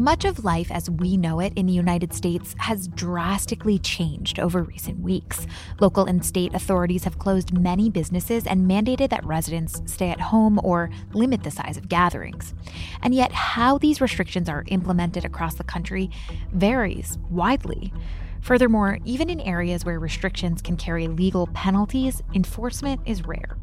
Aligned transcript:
Much 0.00 0.24
of 0.24 0.46
life 0.46 0.70
as 0.70 0.88
we 0.88 1.14
know 1.18 1.40
it 1.40 1.52
in 1.56 1.66
the 1.66 1.74
United 1.74 2.14
States 2.14 2.54
has 2.56 2.88
drastically 2.88 3.78
changed 3.78 4.40
over 4.40 4.62
recent 4.62 4.98
weeks. 5.00 5.46
Local 5.78 6.06
and 6.06 6.24
state 6.24 6.54
authorities 6.54 7.04
have 7.04 7.18
closed 7.18 7.52
many 7.52 7.90
businesses 7.90 8.46
and 8.46 8.66
mandated 8.66 9.10
that 9.10 9.22
residents 9.26 9.82
stay 9.84 10.08
at 10.08 10.18
home 10.18 10.58
or 10.64 10.88
limit 11.12 11.42
the 11.42 11.50
size 11.50 11.76
of 11.76 11.90
gatherings. 11.90 12.54
And 13.02 13.14
yet, 13.14 13.30
how 13.32 13.76
these 13.76 14.00
restrictions 14.00 14.48
are 14.48 14.64
implemented 14.68 15.26
across 15.26 15.56
the 15.56 15.64
country 15.64 16.08
varies 16.50 17.18
widely. 17.28 17.92
Furthermore, 18.40 19.00
even 19.04 19.28
in 19.28 19.38
areas 19.42 19.84
where 19.84 20.00
restrictions 20.00 20.62
can 20.62 20.78
carry 20.78 21.08
legal 21.08 21.46
penalties, 21.48 22.22
enforcement 22.32 23.02
is 23.04 23.26
rare. 23.26 23.58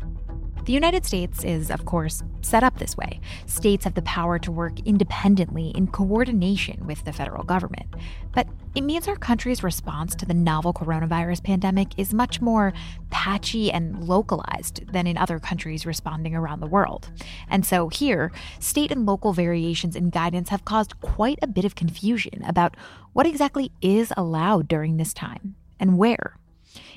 The 0.67 0.73
United 0.73 1.05
States 1.05 1.45
is, 1.45 1.71
of 1.71 1.85
course, 1.85 2.23
set 2.41 2.61
up 2.61 2.77
this 2.77 2.97
way. 2.97 3.21
States 3.45 3.85
have 3.85 3.93
the 3.93 4.01
power 4.01 4.37
to 4.39 4.51
work 4.51 4.81
independently 4.81 5.69
in 5.69 5.87
coordination 5.87 6.85
with 6.85 7.05
the 7.05 7.13
federal 7.13 7.45
government. 7.45 7.85
But 8.33 8.49
it 8.75 8.81
means 8.81 9.07
our 9.07 9.15
country's 9.15 9.63
response 9.63 10.13
to 10.15 10.25
the 10.25 10.33
novel 10.33 10.73
coronavirus 10.73 11.41
pandemic 11.41 11.97
is 11.97 12.13
much 12.13 12.41
more 12.41 12.73
patchy 13.11 13.71
and 13.71 14.03
localized 14.09 14.85
than 14.91 15.07
in 15.07 15.17
other 15.17 15.39
countries 15.39 15.85
responding 15.85 16.35
around 16.35 16.59
the 16.59 16.67
world. 16.67 17.11
And 17.49 17.65
so 17.65 17.87
here, 17.87 18.33
state 18.59 18.91
and 18.91 19.05
local 19.05 19.31
variations 19.31 19.95
in 19.95 20.09
guidance 20.09 20.49
have 20.49 20.65
caused 20.65 20.99
quite 20.99 21.39
a 21.41 21.47
bit 21.47 21.63
of 21.63 21.75
confusion 21.75 22.43
about 22.45 22.75
what 23.13 23.25
exactly 23.25 23.71
is 23.81 24.11
allowed 24.17 24.67
during 24.67 24.97
this 24.97 25.13
time 25.13 25.55
and 25.79 25.97
where. 25.97 26.37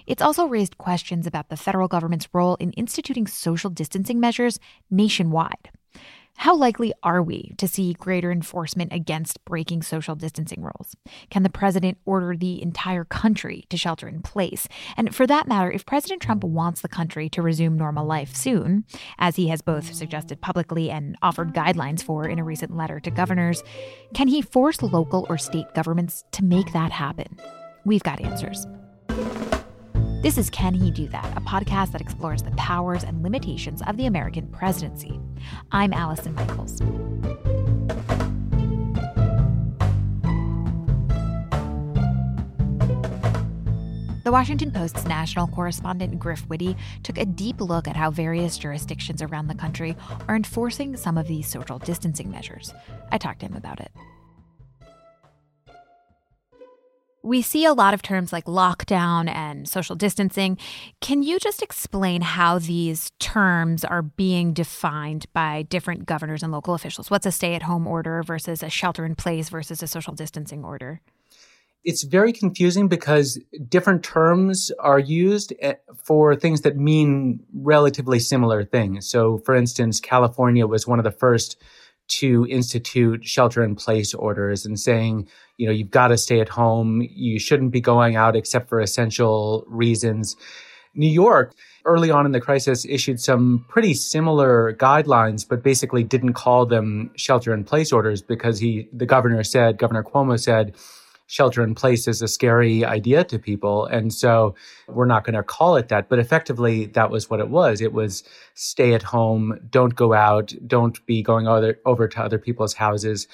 It's 0.06 0.22
also 0.22 0.46
raised 0.46 0.78
questions 0.78 1.26
about 1.26 1.48
the 1.48 1.56
federal 1.56 1.88
government's 1.88 2.28
role 2.32 2.56
in 2.56 2.72
instituting 2.72 3.26
social 3.26 3.70
distancing 3.70 4.20
measures 4.20 4.58
nationwide. 4.90 5.70
How 6.40 6.56
likely 6.56 6.94
are 7.02 7.22
we 7.22 7.52
to 7.58 7.68
see 7.68 7.92
greater 7.92 8.32
enforcement 8.32 8.94
against 8.94 9.44
breaking 9.44 9.82
social 9.82 10.14
distancing 10.14 10.62
rules? 10.62 10.96
Can 11.28 11.42
the 11.42 11.50
president 11.50 11.98
order 12.06 12.34
the 12.34 12.62
entire 12.62 13.04
country 13.04 13.66
to 13.68 13.76
shelter 13.76 14.08
in 14.08 14.22
place? 14.22 14.66
And 14.96 15.14
for 15.14 15.26
that 15.26 15.46
matter, 15.46 15.70
if 15.70 15.84
President 15.84 16.22
Trump 16.22 16.42
wants 16.42 16.80
the 16.80 16.88
country 16.88 17.28
to 17.30 17.42
resume 17.42 17.76
normal 17.76 18.06
life 18.06 18.34
soon, 18.34 18.84
as 19.18 19.36
he 19.36 19.48
has 19.48 19.60
both 19.60 19.94
suggested 19.94 20.40
publicly 20.40 20.90
and 20.90 21.14
offered 21.20 21.52
guidelines 21.52 22.02
for 22.02 22.26
in 22.26 22.38
a 22.38 22.44
recent 22.44 22.74
letter 22.74 23.00
to 23.00 23.10
governors, 23.10 23.62
can 24.14 24.28
he 24.28 24.40
force 24.40 24.80
local 24.80 25.26
or 25.28 25.36
state 25.36 25.66
governments 25.74 26.24
to 26.32 26.42
make 26.42 26.72
that 26.72 26.90
happen? 26.90 27.38
We've 27.84 28.02
got 28.02 28.18
answers. 28.18 28.66
This 30.22 30.36
is 30.36 30.50
Can 30.50 30.74
He 30.74 30.90
Do 30.90 31.08
That, 31.08 31.34
a 31.34 31.40
podcast 31.40 31.92
that 31.92 32.02
explores 32.02 32.42
the 32.42 32.50
powers 32.50 33.04
and 33.04 33.22
limitations 33.22 33.80
of 33.86 33.96
the 33.96 34.04
American 34.04 34.48
presidency. 34.48 35.18
I'm 35.72 35.94
Allison 35.94 36.34
Michaels. 36.34 36.76
The 44.24 44.30
Washington 44.30 44.70
Post's 44.72 45.06
national 45.06 45.46
correspondent 45.46 46.18
Griff 46.18 46.46
Witte 46.50 46.76
took 47.02 47.16
a 47.16 47.24
deep 47.24 47.58
look 47.58 47.88
at 47.88 47.96
how 47.96 48.10
various 48.10 48.58
jurisdictions 48.58 49.22
around 49.22 49.46
the 49.46 49.54
country 49.54 49.96
are 50.28 50.36
enforcing 50.36 50.98
some 50.98 51.16
of 51.16 51.28
these 51.28 51.48
social 51.48 51.78
distancing 51.78 52.30
measures. 52.30 52.74
I 53.10 53.16
talked 53.16 53.40
to 53.40 53.46
him 53.46 53.56
about 53.56 53.80
it. 53.80 53.90
We 57.22 57.42
see 57.42 57.66
a 57.66 57.74
lot 57.74 57.92
of 57.92 58.00
terms 58.00 58.32
like 58.32 58.46
lockdown 58.46 59.28
and 59.28 59.68
social 59.68 59.94
distancing. 59.94 60.56
Can 61.00 61.22
you 61.22 61.38
just 61.38 61.62
explain 61.62 62.22
how 62.22 62.58
these 62.58 63.10
terms 63.18 63.84
are 63.84 64.00
being 64.00 64.54
defined 64.54 65.26
by 65.34 65.62
different 65.62 66.06
governors 66.06 66.42
and 66.42 66.50
local 66.50 66.72
officials? 66.72 67.10
What's 67.10 67.26
a 67.26 67.32
stay 67.32 67.54
at 67.54 67.62
home 67.62 67.86
order 67.86 68.22
versus 68.22 68.62
a 68.62 68.70
shelter 68.70 69.04
in 69.04 69.16
place 69.16 69.50
versus 69.50 69.82
a 69.82 69.86
social 69.86 70.14
distancing 70.14 70.64
order? 70.64 71.02
It's 71.84 72.04
very 72.04 72.32
confusing 72.32 72.88
because 72.88 73.38
different 73.68 74.02
terms 74.02 74.70
are 74.80 74.98
used 74.98 75.52
eh, 75.60 75.74
for 76.02 76.36
things 76.36 76.62
that 76.62 76.76
mean 76.76 77.40
relatively 77.54 78.18
similar 78.18 78.64
things. 78.64 79.08
So, 79.08 79.38
for 79.38 79.54
instance, 79.54 80.00
California 80.00 80.66
was 80.66 80.86
one 80.86 80.98
of 80.98 81.04
the 81.04 81.10
first 81.10 81.56
to 82.10 82.46
institute 82.48 83.24
shelter 83.24 83.62
in 83.62 83.74
place 83.74 84.14
orders 84.14 84.66
and 84.66 84.78
saying, 84.78 85.28
you 85.56 85.66
know, 85.66 85.72
you've 85.72 85.90
got 85.90 86.08
to 86.08 86.18
stay 86.18 86.40
at 86.40 86.48
home. 86.48 87.06
You 87.10 87.38
shouldn't 87.38 87.70
be 87.70 87.80
going 87.80 88.16
out 88.16 88.36
except 88.36 88.68
for 88.68 88.80
essential 88.80 89.64
reasons. 89.68 90.36
New 90.94 91.08
York, 91.08 91.54
early 91.84 92.10
on 92.10 92.26
in 92.26 92.32
the 92.32 92.40
crisis, 92.40 92.84
issued 92.84 93.20
some 93.20 93.64
pretty 93.68 93.94
similar 93.94 94.74
guidelines, 94.74 95.48
but 95.48 95.62
basically 95.62 96.02
didn't 96.02 96.32
call 96.32 96.66
them 96.66 97.10
shelter 97.16 97.54
in 97.54 97.64
place 97.64 97.92
orders 97.92 98.22
because 98.22 98.58
he, 98.58 98.88
the 98.92 99.06
governor 99.06 99.44
said, 99.44 99.78
Governor 99.78 100.02
Cuomo 100.02 100.38
said, 100.38 100.74
shelter 101.30 101.62
in 101.62 101.76
place 101.76 102.08
is 102.08 102.20
a 102.20 102.26
scary 102.26 102.84
idea 102.84 103.22
to 103.22 103.38
people. 103.38 103.86
And 103.86 104.12
so 104.12 104.56
we're 104.88 105.06
not 105.06 105.22
going 105.22 105.36
to 105.36 105.44
call 105.44 105.76
it 105.76 105.88
that. 105.88 106.08
But 106.08 106.18
effectively, 106.18 106.86
that 106.86 107.10
was 107.10 107.30
what 107.30 107.38
it 107.38 107.48
was. 107.48 107.80
It 107.80 107.92
was 107.92 108.24
stay 108.54 108.94
at 108.94 109.02
home, 109.04 109.56
don't 109.70 109.94
go 109.94 110.12
out, 110.12 110.52
don't 110.66 111.04
be 111.06 111.22
going 111.22 111.46
other, 111.46 111.78
over 111.86 112.08
to 112.08 112.20
other 112.20 112.38
people's 112.38 112.74
houses. 112.74 113.28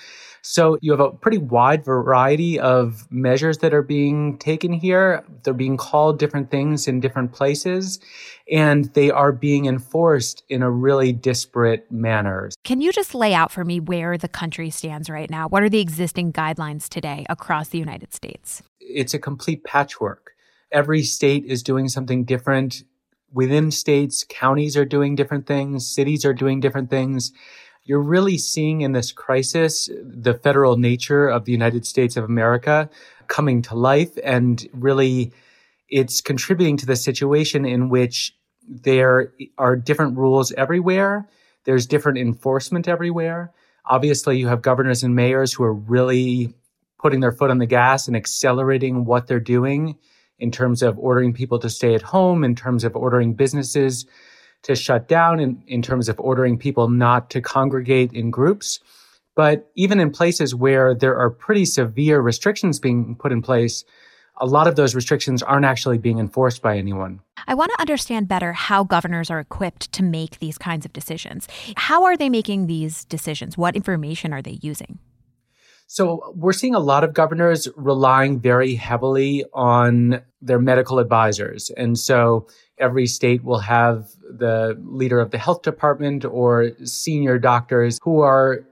So 0.48 0.78
you 0.80 0.92
have 0.92 1.00
a 1.00 1.10
pretty 1.10 1.38
wide 1.38 1.84
variety 1.84 2.56
of 2.56 3.10
measures 3.10 3.58
that 3.58 3.74
are 3.74 3.82
being 3.82 4.38
taken 4.38 4.72
here. 4.72 5.24
They're 5.42 5.52
being 5.52 5.76
called 5.76 6.20
different 6.20 6.52
things 6.52 6.86
in 6.86 7.00
different 7.00 7.32
places, 7.32 7.98
and 8.48 8.84
they 8.94 9.10
are 9.10 9.32
being 9.32 9.66
enforced 9.66 10.44
in 10.48 10.62
a 10.62 10.70
really 10.70 11.12
disparate 11.12 11.90
manner. 11.90 12.50
Can 12.62 12.80
you 12.80 12.92
just 12.92 13.12
lay 13.12 13.34
out 13.34 13.50
for 13.50 13.64
me 13.64 13.80
where 13.80 14.16
the 14.16 14.28
country 14.28 14.70
stands 14.70 15.10
right 15.10 15.28
now? 15.28 15.48
What 15.48 15.64
are 15.64 15.68
the 15.68 15.80
existing 15.80 16.32
guidelines 16.32 16.88
today 16.88 17.26
across 17.28 17.70
the 17.70 17.78
United 17.78 18.14
States? 18.14 18.62
It's 18.78 19.14
a 19.14 19.18
complete 19.18 19.64
patchwork. 19.64 20.30
Every 20.70 21.02
state 21.02 21.44
is 21.44 21.64
doing 21.64 21.88
something 21.88 22.24
different. 22.24 22.84
Within 23.32 23.72
states, 23.72 24.24
counties 24.28 24.76
are 24.76 24.84
doing 24.84 25.16
different 25.16 25.48
things, 25.48 25.92
cities 25.92 26.24
are 26.24 26.32
doing 26.32 26.60
different 26.60 26.88
things 26.88 27.32
you're 27.86 28.00
really 28.00 28.36
seeing 28.36 28.80
in 28.82 28.92
this 28.92 29.12
crisis 29.12 29.88
the 30.02 30.34
federal 30.34 30.76
nature 30.76 31.28
of 31.28 31.44
the 31.44 31.52
United 31.52 31.86
States 31.86 32.16
of 32.16 32.24
America 32.24 32.90
coming 33.28 33.62
to 33.62 33.74
life 33.74 34.18
and 34.24 34.68
really 34.72 35.32
it's 35.88 36.20
contributing 36.20 36.76
to 36.76 36.86
the 36.86 36.96
situation 36.96 37.64
in 37.64 37.88
which 37.88 38.34
there 38.68 39.32
are 39.56 39.76
different 39.76 40.18
rules 40.18 40.50
everywhere. 40.52 41.28
There's 41.64 41.86
different 41.86 42.18
enforcement 42.18 42.88
everywhere. 42.88 43.52
Obviously, 43.84 44.36
you 44.36 44.48
have 44.48 44.62
governors 44.62 45.04
and 45.04 45.14
mayors 45.14 45.52
who 45.52 45.62
are 45.62 45.72
really 45.72 46.52
putting 46.98 47.20
their 47.20 47.30
foot 47.30 47.50
on 47.50 47.58
the 47.58 47.66
gas 47.66 48.08
and 48.08 48.16
accelerating 48.16 49.04
what 49.04 49.28
they're 49.28 49.38
doing 49.38 49.96
in 50.40 50.50
terms 50.50 50.82
of 50.82 50.98
ordering 50.98 51.32
people 51.32 51.60
to 51.60 51.70
stay 51.70 51.94
at 51.94 52.02
home, 52.02 52.42
in 52.42 52.56
terms 52.56 52.82
of 52.82 52.96
ordering 52.96 53.34
businesses 53.34 54.06
to 54.66 54.74
shut 54.74 55.06
down 55.06 55.38
in, 55.38 55.62
in 55.68 55.80
terms 55.80 56.08
of 56.08 56.18
ordering 56.18 56.58
people 56.58 56.88
not 56.88 57.30
to 57.30 57.40
congregate 57.40 58.12
in 58.12 58.32
groups. 58.32 58.80
But 59.36 59.70
even 59.76 60.00
in 60.00 60.10
places 60.10 60.56
where 60.56 60.92
there 60.92 61.16
are 61.16 61.30
pretty 61.30 61.64
severe 61.66 62.20
restrictions 62.20 62.80
being 62.80 63.14
put 63.14 63.30
in 63.30 63.42
place, 63.42 63.84
a 64.38 64.46
lot 64.46 64.66
of 64.66 64.74
those 64.74 64.94
restrictions 64.94 65.40
aren't 65.40 65.64
actually 65.64 65.98
being 65.98 66.18
enforced 66.18 66.62
by 66.62 66.76
anyone. 66.76 67.20
I 67.46 67.54
want 67.54 67.70
to 67.76 67.80
understand 67.80 68.26
better 68.26 68.52
how 68.52 68.82
governors 68.82 69.30
are 69.30 69.38
equipped 69.38 69.92
to 69.92 70.02
make 70.02 70.40
these 70.40 70.58
kinds 70.58 70.84
of 70.84 70.92
decisions. 70.92 71.46
How 71.76 72.04
are 72.04 72.16
they 72.16 72.28
making 72.28 72.66
these 72.66 73.04
decisions? 73.04 73.56
What 73.56 73.76
information 73.76 74.32
are 74.32 74.42
they 74.42 74.58
using? 74.62 74.98
So, 75.86 76.32
we're 76.34 76.52
seeing 76.52 76.74
a 76.74 76.80
lot 76.80 77.04
of 77.04 77.14
governors 77.14 77.68
relying 77.76 78.40
very 78.40 78.74
heavily 78.74 79.44
on 79.52 80.22
their 80.42 80.58
medical 80.58 80.98
advisors. 80.98 81.70
And 81.76 81.98
so, 81.98 82.48
every 82.78 83.06
state 83.06 83.42
will 83.44 83.60
have 83.60 84.08
the 84.28 84.76
leader 84.84 85.20
of 85.20 85.30
the 85.30 85.38
health 85.38 85.62
department 85.62 86.24
or 86.24 86.72
senior 86.84 87.38
doctors 87.38 87.98
who 88.02 88.20
are 88.20 88.66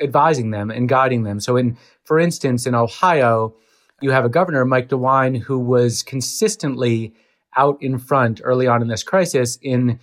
advising 0.00 0.50
them 0.50 0.70
and 0.70 0.88
guiding 0.88 1.24
them. 1.24 1.40
So 1.40 1.56
in, 1.56 1.76
for 2.04 2.18
instance, 2.18 2.66
in 2.66 2.74
Ohio, 2.74 3.54
you 4.00 4.10
have 4.10 4.24
a 4.24 4.28
governor, 4.28 4.64
Mike 4.64 4.88
DeWine, 4.88 5.40
who 5.40 5.58
was 5.58 6.02
consistently 6.02 7.14
out 7.56 7.82
in 7.82 7.98
front 7.98 8.40
early 8.44 8.66
on 8.66 8.82
in 8.82 8.88
this 8.88 9.02
crisis 9.02 9.58
in 9.62 9.98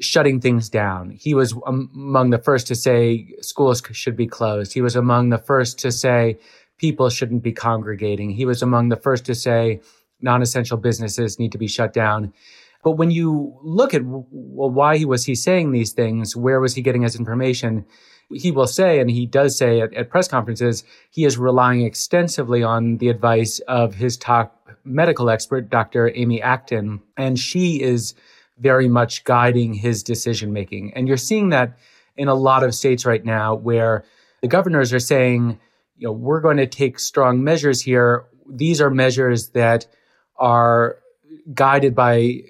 shutting 0.00 0.40
things 0.40 0.68
down. 0.68 1.10
He 1.10 1.34
was 1.34 1.54
among 1.66 2.30
the 2.30 2.38
first 2.38 2.66
to 2.68 2.74
say 2.74 3.34
schools 3.40 3.82
should 3.92 4.16
be 4.16 4.26
closed. 4.26 4.72
He 4.72 4.80
was 4.80 4.96
among 4.96 5.30
the 5.30 5.38
first 5.38 5.78
to 5.80 5.92
say 5.92 6.38
people 6.78 7.10
shouldn't 7.10 7.42
be 7.42 7.52
congregating. 7.52 8.30
He 8.30 8.44
was 8.44 8.62
among 8.62 8.88
the 8.88 8.96
first 8.96 9.24
to 9.26 9.34
say 9.34 9.80
non-essential 10.20 10.78
businesses 10.78 11.38
need 11.38 11.52
to 11.52 11.58
be 11.58 11.68
shut 11.68 11.92
down. 11.92 12.32
But 12.84 12.92
when 12.92 13.10
you 13.10 13.58
look 13.62 13.92
at 13.92 14.02
well, 14.04 14.70
why 14.70 15.02
was 15.04 15.24
he 15.24 15.34
saying 15.34 15.72
these 15.72 15.92
things? 15.92 16.36
Where 16.36 16.60
was 16.60 16.74
he 16.74 16.82
getting 16.82 17.02
his 17.02 17.16
information? 17.16 17.84
He 18.30 18.50
will 18.50 18.66
say, 18.66 19.00
and 19.00 19.10
he 19.10 19.26
does 19.26 19.56
say 19.56 19.80
at, 19.80 19.94
at 19.94 20.10
press 20.10 20.28
conferences, 20.28 20.84
he 21.10 21.24
is 21.24 21.38
relying 21.38 21.82
extensively 21.82 22.62
on 22.62 22.98
the 22.98 23.08
advice 23.08 23.58
of 23.60 23.94
his 23.94 24.16
top 24.16 24.68
medical 24.84 25.30
expert, 25.30 25.70
Dr. 25.70 26.12
Amy 26.14 26.40
Acton, 26.40 27.00
and 27.16 27.38
she 27.38 27.80
is 27.82 28.14
very 28.60 28.88
much 28.88 29.24
guiding 29.24 29.74
his 29.74 30.02
decision 30.02 30.52
making. 30.52 30.92
And 30.94 31.08
you're 31.08 31.16
seeing 31.16 31.50
that 31.50 31.78
in 32.16 32.28
a 32.28 32.34
lot 32.34 32.64
of 32.64 32.74
states 32.74 33.06
right 33.06 33.24
now 33.24 33.54
where 33.54 34.04
the 34.42 34.48
governors 34.48 34.92
are 34.92 34.98
saying, 34.98 35.58
you 35.96 36.08
know, 36.08 36.12
we're 36.12 36.40
going 36.40 36.56
to 36.58 36.66
take 36.66 36.98
strong 36.98 37.42
measures 37.42 37.80
here. 37.80 38.26
These 38.48 38.80
are 38.80 38.90
measures 38.90 39.50
that 39.50 39.86
are 40.36 40.98
guided 41.54 41.94
by 41.94 42.42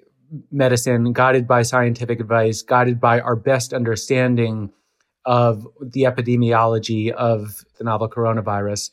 medicine, 0.50 1.12
guided 1.12 1.46
by 1.46 1.62
scientific 1.62 2.20
advice, 2.20 2.62
guided 2.62 3.00
by 3.00 3.20
our 3.20 3.36
best 3.36 3.72
understanding 3.72 4.70
of 5.24 5.66
the 5.80 6.02
epidemiology 6.02 7.10
of 7.10 7.64
the 7.78 7.84
novel 7.84 8.08
coronavirus. 8.08 8.90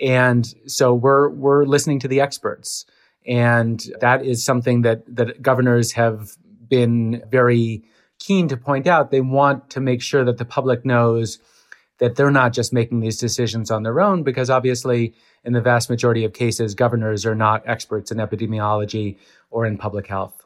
And 0.00 0.46
so 0.66 0.94
we're 0.94 1.30
we're 1.30 1.64
listening 1.64 2.00
to 2.00 2.08
the 2.08 2.20
experts. 2.20 2.84
And 3.26 3.84
that 4.00 4.24
is 4.24 4.44
something 4.44 4.82
that 4.82 5.02
that 5.14 5.42
governors 5.42 5.92
have 5.92 6.36
been 6.68 7.22
very 7.30 7.84
keen 8.18 8.48
to 8.48 8.56
point 8.56 8.86
out. 8.86 9.10
They 9.10 9.20
want 9.20 9.70
to 9.70 9.80
make 9.80 10.02
sure 10.02 10.24
that 10.24 10.38
the 10.38 10.44
public 10.44 10.84
knows 10.84 11.38
that 11.98 12.16
they're 12.16 12.30
not 12.30 12.52
just 12.52 12.72
making 12.72 13.00
these 13.00 13.16
decisions 13.16 13.70
on 13.70 13.82
their 13.82 14.00
own, 14.00 14.22
because 14.22 14.50
obviously, 14.50 15.14
in 15.44 15.52
the 15.54 15.60
vast 15.60 15.88
majority 15.88 16.24
of 16.24 16.32
cases, 16.34 16.74
governors 16.74 17.24
are 17.24 17.34
not 17.34 17.62
experts 17.66 18.10
in 18.10 18.18
epidemiology 18.18 19.16
or 19.50 19.64
in 19.64 19.78
public 19.78 20.06
health. 20.06 20.42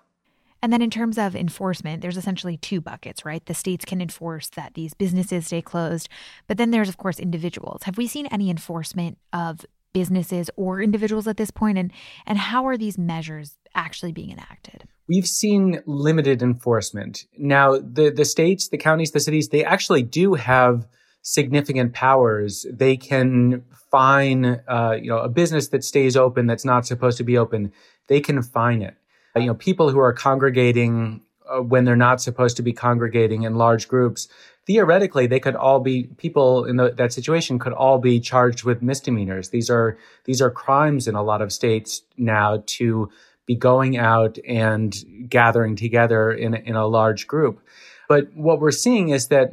And 0.62 0.72
then 0.72 0.82
in 0.82 0.90
terms 0.90 1.16
of 1.16 1.34
enforcement, 1.34 2.02
there's 2.02 2.18
essentially 2.18 2.58
two 2.58 2.80
buckets, 2.80 3.24
right? 3.24 3.44
The 3.44 3.54
states 3.54 3.84
can 3.84 4.00
enforce 4.00 4.48
that 4.50 4.74
these 4.74 4.92
businesses 4.92 5.46
stay 5.46 5.62
closed, 5.62 6.08
but 6.46 6.58
then 6.58 6.70
there's, 6.70 6.88
of 6.88 6.98
course, 6.98 7.18
individuals. 7.18 7.84
Have 7.84 7.96
we 7.96 8.06
seen 8.06 8.26
any 8.26 8.50
enforcement 8.50 9.16
of 9.32 9.64
businesses 9.92 10.50
or 10.56 10.80
individuals 10.80 11.26
at 11.26 11.36
this 11.36 11.50
point 11.50 11.78
and 11.78 11.92
and 12.26 12.38
how 12.38 12.66
are 12.66 12.76
these 12.76 12.98
measures 12.98 13.56
actually 13.74 14.12
being 14.12 14.30
enacted? 14.30 14.84
We've 15.08 15.26
seen 15.26 15.82
limited 15.86 16.42
enforcement. 16.42 17.26
Now 17.36 17.78
the 17.78 18.10
the 18.10 18.24
states 18.24 18.68
the 18.68 18.78
counties 18.78 19.12
the 19.12 19.20
cities 19.20 19.48
they 19.48 19.64
actually 19.64 20.02
do 20.02 20.34
have 20.34 20.86
significant 21.22 21.92
powers. 21.92 22.66
They 22.72 22.96
can 22.96 23.64
fine 23.90 24.62
uh, 24.68 24.96
you 25.00 25.10
know 25.10 25.18
a 25.18 25.28
business 25.28 25.68
that 25.68 25.84
stays 25.84 26.16
open 26.16 26.46
that's 26.46 26.64
not 26.64 26.86
supposed 26.86 27.18
to 27.18 27.24
be 27.24 27.36
open. 27.36 27.72
They 28.08 28.20
can 28.20 28.42
fine 28.42 28.82
it. 28.82 28.94
You 29.36 29.46
know, 29.46 29.54
people 29.54 29.90
who 29.90 30.00
are 30.00 30.12
congregating 30.12 31.22
uh, 31.50 31.60
when 31.60 31.84
they're 31.84 31.96
not 31.96 32.20
supposed 32.20 32.56
to 32.56 32.62
be 32.62 32.72
congregating 32.72 33.42
in 33.42 33.54
large 33.54 33.88
groups, 33.88 34.28
theoretically, 34.66 35.26
they 35.26 35.40
could 35.40 35.56
all 35.56 35.80
be 35.80 36.04
people 36.16 36.64
in 36.64 36.76
the, 36.76 36.90
that 36.90 37.12
situation 37.12 37.58
could 37.58 37.72
all 37.72 37.98
be 37.98 38.20
charged 38.20 38.64
with 38.64 38.82
misdemeanors. 38.82 39.50
These 39.50 39.70
are 39.70 39.98
these 40.24 40.40
are 40.40 40.50
crimes 40.50 41.08
in 41.08 41.14
a 41.14 41.22
lot 41.22 41.42
of 41.42 41.52
states 41.52 42.02
now 42.16 42.62
to 42.78 43.10
be 43.46 43.54
going 43.54 43.96
out 43.96 44.38
and 44.46 44.94
gathering 45.28 45.76
together 45.76 46.30
in 46.30 46.54
in 46.54 46.76
a 46.76 46.86
large 46.86 47.26
group. 47.26 47.60
But 48.08 48.34
what 48.34 48.60
we're 48.60 48.70
seeing 48.70 49.08
is 49.08 49.28
that 49.28 49.52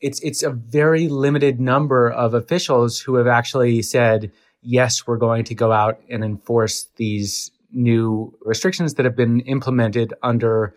it's 0.00 0.20
it's 0.20 0.42
a 0.42 0.50
very 0.50 1.08
limited 1.08 1.60
number 1.60 2.10
of 2.10 2.34
officials 2.34 3.00
who 3.00 3.16
have 3.16 3.26
actually 3.26 3.82
said 3.82 4.32
yes, 4.62 5.06
we're 5.06 5.16
going 5.16 5.44
to 5.44 5.54
go 5.54 5.70
out 5.70 6.00
and 6.10 6.24
enforce 6.24 6.88
these 6.96 7.52
new 7.72 8.36
restrictions 8.44 8.94
that 8.94 9.04
have 9.04 9.16
been 9.16 9.40
implemented 9.40 10.12
under 10.22 10.74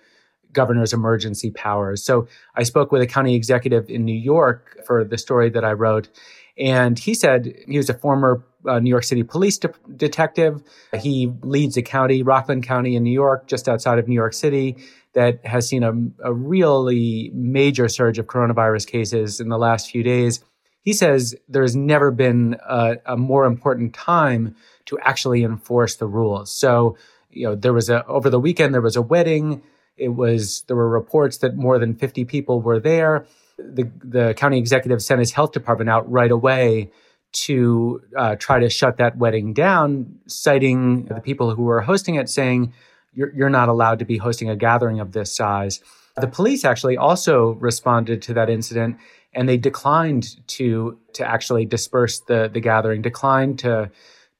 governor's 0.51 0.93
emergency 0.93 1.51
powers. 1.51 2.03
So 2.03 2.27
I 2.55 2.63
spoke 2.63 2.91
with 2.91 3.01
a 3.01 3.07
county 3.07 3.35
executive 3.35 3.89
in 3.89 4.05
New 4.05 4.17
York 4.17 4.79
for 4.85 5.03
the 5.03 5.17
story 5.17 5.49
that 5.51 5.63
I 5.63 5.73
wrote. 5.73 6.09
And 6.57 6.99
he 6.99 7.13
said 7.13 7.53
he 7.67 7.77
was 7.77 7.89
a 7.89 7.93
former 7.93 8.43
uh, 8.67 8.79
New 8.79 8.89
York 8.89 9.05
City 9.05 9.23
police 9.23 9.57
de- 9.57 9.73
detective. 9.95 10.61
He 10.99 11.31
leads 11.41 11.77
a 11.77 11.81
county, 11.81 12.23
Rockland 12.23 12.63
County 12.63 12.95
in 12.95 13.03
New 13.03 13.13
York, 13.13 13.47
just 13.47 13.69
outside 13.69 13.99
of 13.99 14.07
New 14.07 14.15
York 14.15 14.33
City, 14.33 14.75
that 15.13 15.45
has 15.45 15.67
seen 15.67 15.83
a, 15.83 15.93
a 16.23 16.33
really 16.33 17.31
major 17.33 17.87
surge 17.87 18.19
of 18.19 18.27
coronavirus 18.27 18.87
cases 18.87 19.39
in 19.39 19.49
the 19.49 19.57
last 19.57 19.89
few 19.89 20.03
days. 20.03 20.43
He 20.81 20.93
says 20.93 21.35
there's 21.47 21.75
never 21.75 22.11
been 22.11 22.57
a, 22.67 22.97
a 23.05 23.17
more 23.17 23.45
important 23.45 23.93
time 23.93 24.55
to 24.85 24.99
actually 24.99 25.43
enforce 25.43 25.95
the 25.95 26.07
rules. 26.07 26.51
So, 26.51 26.97
you 27.29 27.47
know, 27.47 27.55
there 27.55 27.73
was 27.73 27.89
a 27.89 28.05
over 28.05 28.29
the 28.29 28.39
weekend 28.39 28.73
there 28.73 28.81
was 28.81 28.95
a 28.95 29.01
wedding. 29.01 29.61
It 29.99 30.09
was 30.09 30.63
there 30.67 30.75
were 30.75 30.89
reports 30.89 31.37
that 31.37 31.55
more 31.55 31.79
than 31.79 31.95
50 31.95 32.25
people 32.25 32.61
were 32.61 32.79
there. 32.79 33.25
The 33.57 33.91
the 34.03 34.33
county 34.35 34.57
executive 34.57 35.01
sent 35.01 35.19
his 35.19 35.31
health 35.31 35.51
department 35.51 35.89
out 35.89 36.09
right 36.09 36.31
away 36.31 36.91
to 37.31 38.01
uh, 38.17 38.35
try 38.37 38.59
to 38.59 38.69
shut 38.69 38.97
that 38.97 39.17
wedding 39.17 39.53
down, 39.53 40.19
citing 40.25 41.05
the 41.05 41.21
people 41.21 41.53
who 41.53 41.63
were 41.63 41.81
hosting 41.81 42.15
it, 42.15 42.27
saying 42.27 42.73
you're, 43.13 43.31
you're 43.35 43.49
not 43.49 43.69
allowed 43.69 43.99
to 43.99 44.05
be 44.05 44.17
hosting 44.17 44.49
a 44.49 44.55
gathering 44.55 44.99
of 44.99 45.11
this 45.11 45.35
size. 45.35 45.79
The 46.19 46.27
police 46.27 46.65
actually 46.65 46.97
also 46.97 47.51
responded 47.51 48.21
to 48.23 48.33
that 48.33 48.49
incident 48.49 48.97
and 49.33 49.47
they 49.47 49.57
declined 49.57 50.35
to 50.47 50.97
to 51.13 51.27
actually 51.27 51.65
disperse 51.65 52.19
the 52.21 52.49
the 52.51 52.59
gathering, 52.59 53.01
declined 53.01 53.59
to 53.59 53.91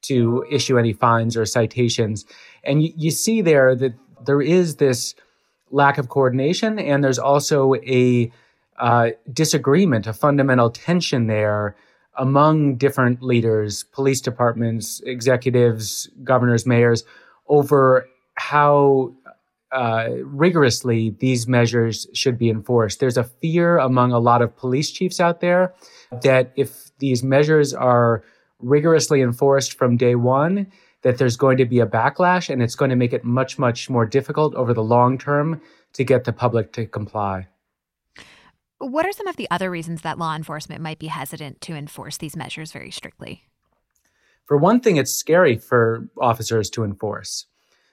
to 0.02 0.44
issue 0.50 0.78
any 0.78 0.92
fines 0.92 1.36
or 1.36 1.44
citations. 1.44 2.24
And 2.64 2.82
you, 2.82 2.92
you 2.96 3.10
see 3.10 3.42
there 3.42 3.74
that 3.76 3.94
there 4.24 4.42
is 4.42 4.76
this 4.76 5.14
lack 5.70 5.98
of 5.98 6.08
coordination, 6.08 6.78
and 6.78 7.02
there's 7.02 7.18
also 7.18 7.74
a 7.86 8.30
uh, 8.78 9.10
disagreement, 9.32 10.06
a 10.06 10.12
fundamental 10.12 10.70
tension 10.70 11.26
there 11.26 11.76
among 12.16 12.76
different 12.76 13.22
leaders, 13.22 13.84
police 13.84 14.20
departments, 14.20 15.00
executives, 15.06 16.08
governors, 16.24 16.66
mayors, 16.66 17.04
over 17.48 18.06
how 18.34 19.12
uh, 19.72 20.08
rigorously 20.24 21.10
these 21.20 21.46
measures 21.46 22.06
should 22.12 22.36
be 22.36 22.50
enforced. 22.50 23.00
There's 23.00 23.16
a 23.16 23.24
fear 23.24 23.78
among 23.78 24.12
a 24.12 24.18
lot 24.18 24.42
of 24.42 24.56
police 24.56 24.90
chiefs 24.90 25.20
out 25.20 25.40
there 25.40 25.74
that 26.22 26.52
if 26.56 26.90
these 26.98 27.22
measures 27.22 27.72
are 27.72 28.24
rigorously 28.58 29.22
enforced 29.22 29.74
from 29.74 29.96
day 29.96 30.16
one, 30.16 30.66
that 31.02 31.18
there's 31.18 31.36
going 31.36 31.56
to 31.58 31.64
be 31.64 31.80
a 31.80 31.86
backlash 31.86 32.48
and 32.50 32.62
it's 32.62 32.74
going 32.74 32.90
to 32.90 32.96
make 32.96 33.12
it 33.12 33.24
much, 33.24 33.58
much 33.58 33.88
more 33.88 34.06
difficult 34.06 34.54
over 34.54 34.74
the 34.74 34.82
long 34.82 35.18
term 35.18 35.60
to 35.94 36.04
get 36.04 36.24
the 36.24 36.32
public 36.32 36.72
to 36.72 36.86
comply. 36.86 37.48
What 38.78 39.04
are 39.04 39.12
some 39.12 39.26
of 39.26 39.36
the 39.36 39.50
other 39.50 39.70
reasons 39.70 40.02
that 40.02 40.18
law 40.18 40.34
enforcement 40.34 40.80
might 40.80 40.98
be 40.98 41.08
hesitant 41.08 41.60
to 41.62 41.74
enforce 41.74 42.16
these 42.16 42.36
measures 42.36 42.72
very 42.72 42.90
strictly? 42.90 43.44
For 44.46 44.56
one 44.56 44.80
thing, 44.80 44.96
it's 44.96 45.12
scary 45.12 45.56
for 45.56 46.08
officers 46.18 46.70
to 46.70 46.84
enforce. 46.84 47.46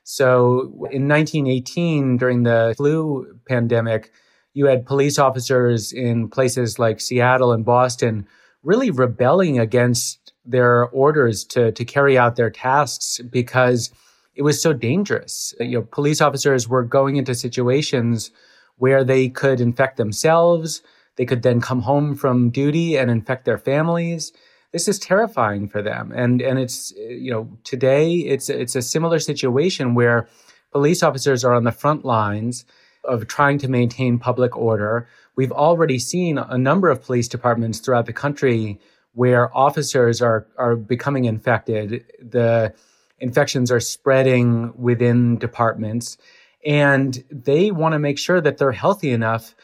So 0.04 0.88
in 0.92 1.08
1918, 1.08 2.18
during 2.18 2.44
the 2.44 2.74
flu 2.78 3.38
pandemic, 3.48 4.12
you 4.54 4.66
had 4.66 4.86
police 4.86 5.20
officers 5.20 5.92
in 5.92 6.30
places 6.30 6.80
like 6.80 7.02
Seattle 7.02 7.52
and 7.52 7.66
Boston 7.66 8.26
really 8.64 8.90
rebelling 8.90 9.60
against 9.60 10.27
their 10.48 10.86
orders 10.88 11.44
to 11.44 11.72
to 11.72 11.86
carry 11.86 12.18
out 12.18 12.36
their 12.36 12.50
tasks 12.50 13.20
because 13.30 13.92
it 14.36 14.44
was 14.44 14.62
so 14.62 14.72
dangerous. 14.72 15.54
You 15.60 15.80
know, 15.80 15.82
police 15.82 16.22
officers 16.22 16.68
were 16.68 16.84
going 16.84 17.18
into 17.18 17.36
situations 17.36 18.32
where 18.78 19.04
they 19.04 19.30
could 19.30 19.60
infect 19.60 19.98
themselves. 19.98 20.82
They 21.16 21.26
could 21.26 21.42
then 21.42 21.60
come 21.60 21.82
home 21.82 22.16
from 22.16 22.52
duty 22.52 22.98
and 22.98 23.10
infect 23.10 23.46
their 23.46 23.58
families. 23.58 24.32
This 24.72 24.88
is 24.88 25.00
terrifying 25.00 25.68
for 25.68 25.82
them. 25.82 26.12
And 26.16 26.42
and 26.42 26.60
it's 26.60 26.94
you 26.98 27.32
know 27.32 27.50
today 27.64 28.14
it's 28.14 28.50
it's 28.50 28.76
a 28.76 28.82
similar 28.82 29.20
situation 29.20 29.96
where 29.96 30.28
police 30.72 31.02
officers 31.02 31.44
are 31.44 31.54
on 31.54 31.64
the 31.64 31.72
front 31.72 32.06
lines 32.06 32.66
of 33.04 33.28
trying 33.28 33.58
to 33.60 33.68
maintain 33.68 34.20
public 34.20 34.56
order. 34.56 35.08
We've 35.36 35.52
already 35.52 35.98
seen 35.98 36.38
a 36.38 36.58
number 36.58 36.90
of 36.90 37.02
police 37.02 37.28
departments 37.28 37.80
throughout 37.80 38.06
the 38.06 38.14
country 38.14 38.80
where 39.18 39.56
officers 39.58 40.22
are 40.22 40.46
are 40.58 40.76
becoming 40.76 41.26
infected. 41.26 42.06
The 42.22 42.72
infections 43.20 43.72
are 43.72 43.80
spreading 43.80 44.72
within 44.78 45.40
departments, 45.40 46.20
and 46.64 47.24
they 47.32 47.72
want 47.72 47.94
to 47.94 48.00
make 48.00 48.20
sure 48.20 48.40
that 48.40 48.60
they're 48.60 48.72
healthy 48.72 49.10
enough 49.10 49.56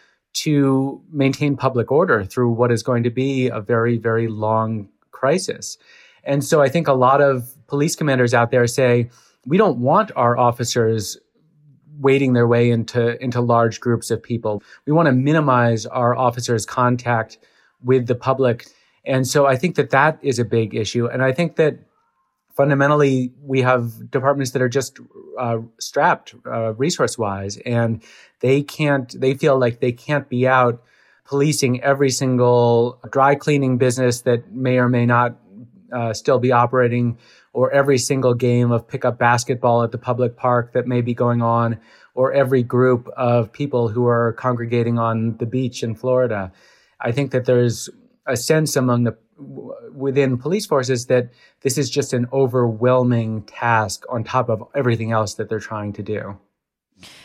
to 0.46 1.00
maintain 1.12 1.56
public 1.56 1.92
order 1.92 2.26
through 2.26 2.50
what 2.50 2.72
is 2.72 2.82
going 2.82 3.04
to 3.04 3.12
be 3.12 3.48
a 3.48 3.62
very 3.62 4.00
very 4.00 4.28
long 4.28 4.90
crisis. 5.12 5.78
And 6.24 6.44
so 6.44 6.60
I 6.60 6.68
think 6.68 6.88
a 6.88 6.94
lot 6.94 7.22
of 7.22 7.54
police 7.68 7.96
commanders 7.96 8.34
out 8.34 8.50
there 8.50 8.66
say 8.66 9.12
we 9.46 9.58
don't 9.58 9.78
want 9.78 10.12
our 10.16 10.36
officers 10.36 11.16
wading 12.00 12.34
their 12.34 12.48
way 12.48 12.72
into 12.72 13.24
into 13.24 13.40
large 13.40 13.80
groups 13.80 14.10
of 14.10 14.24
people. 14.24 14.64
We 14.88 14.94
want 14.94 15.06
to 15.06 15.12
minimize 15.12 15.86
our 15.86 16.16
officers' 16.16 16.66
contact 16.66 17.38
with 17.84 18.08
the 18.08 18.16
public, 18.16 18.66
and 19.06 19.28
so 19.28 19.46
I 19.46 19.56
think 19.56 19.76
that 19.76 19.90
that 19.92 20.20
is 20.22 20.40
a 20.40 20.46
big 20.46 20.76
issue. 20.76 21.08
And 21.08 21.22
I 21.22 21.32
think 21.32 21.56
that 21.58 21.80
fundamentally 22.56 23.34
we 23.42 23.62
have 23.62 24.10
departments 24.12 24.52
that 24.52 24.62
are 24.62 24.70
just 24.70 25.00
uh, 25.38 25.58
strapped 25.80 26.36
uh, 26.46 26.74
resource 26.76 27.18
wise, 27.18 27.58
and 27.66 28.04
they 28.40 28.62
can't. 28.62 29.20
They 29.20 29.34
feel 29.34 29.58
like 29.58 29.80
they 29.80 29.92
can't 29.92 30.30
be 30.30 30.48
out 30.48 30.84
policing 31.26 31.82
every 31.82 32.10
single 32.10 33.00
dry 33.10 33.36
cleaning 33.36 33.78
business 33.78 34.22
that 34.22 34.52
may 34.52 34.78
or 34.78 34.90
may 34.90 35.06
not 35.06 35.38
uh, 35.92 36.14
still 36.14 36.40
be 36.40 36.52
operating 36.52 37.18
or 37.54 37.72
every 37.72 37.98
single 37.98 38.34
game 38.34 38.72
of 38.72 38.88
pickup 38.88 39.20
basketball 39.20 39.84
at 39.84 39.92
the 39.92 39.98
public 39.98 40.36
park 40.36 40.74
that 40.74 40.88
may 40.88 41.02
be 41.02 41.14
going 41.14 41.42
on, 41.42 41.80
or 42.16 42.34
every 42.34 42.64
group 42.64 43.08
of 43.16 43.52
people 43.52 43.88
who 43.88 44.08
are 44.08 44.34
congregating 44.34 44.98
on 44.98 45.38
the 45.38 45.46
beach 45.46 45.84
in 45.84 45.96
Florida. 45.96 46.52
I 47.00 47.12
think 47.12 47.32
that 47.32 47.46
there's 47.46 47.90
a 48.26 48.38
sense 48.38 48.76
among 48.76 49.04
the 49.04 49.18
within 49.94 50.38
police 50.38 50.66
forces 50.66 51.08
that 51.08 51.30
this 51.62 51.78
is 51.78 51.90
just 51.90 52.14
an 52.14 52.28
overwhelming 52.32 53.44
task 53.44 54.04
on 54.10 54.24
top 54.24 54.50
of 54.50 54.64
everything 54.76 55.12
else 55.12 55.34
that 55.36 55.50
they're 55.50 55.60
trying 55.60 55.92
to 55.94 56.04
do. 56.04 56.38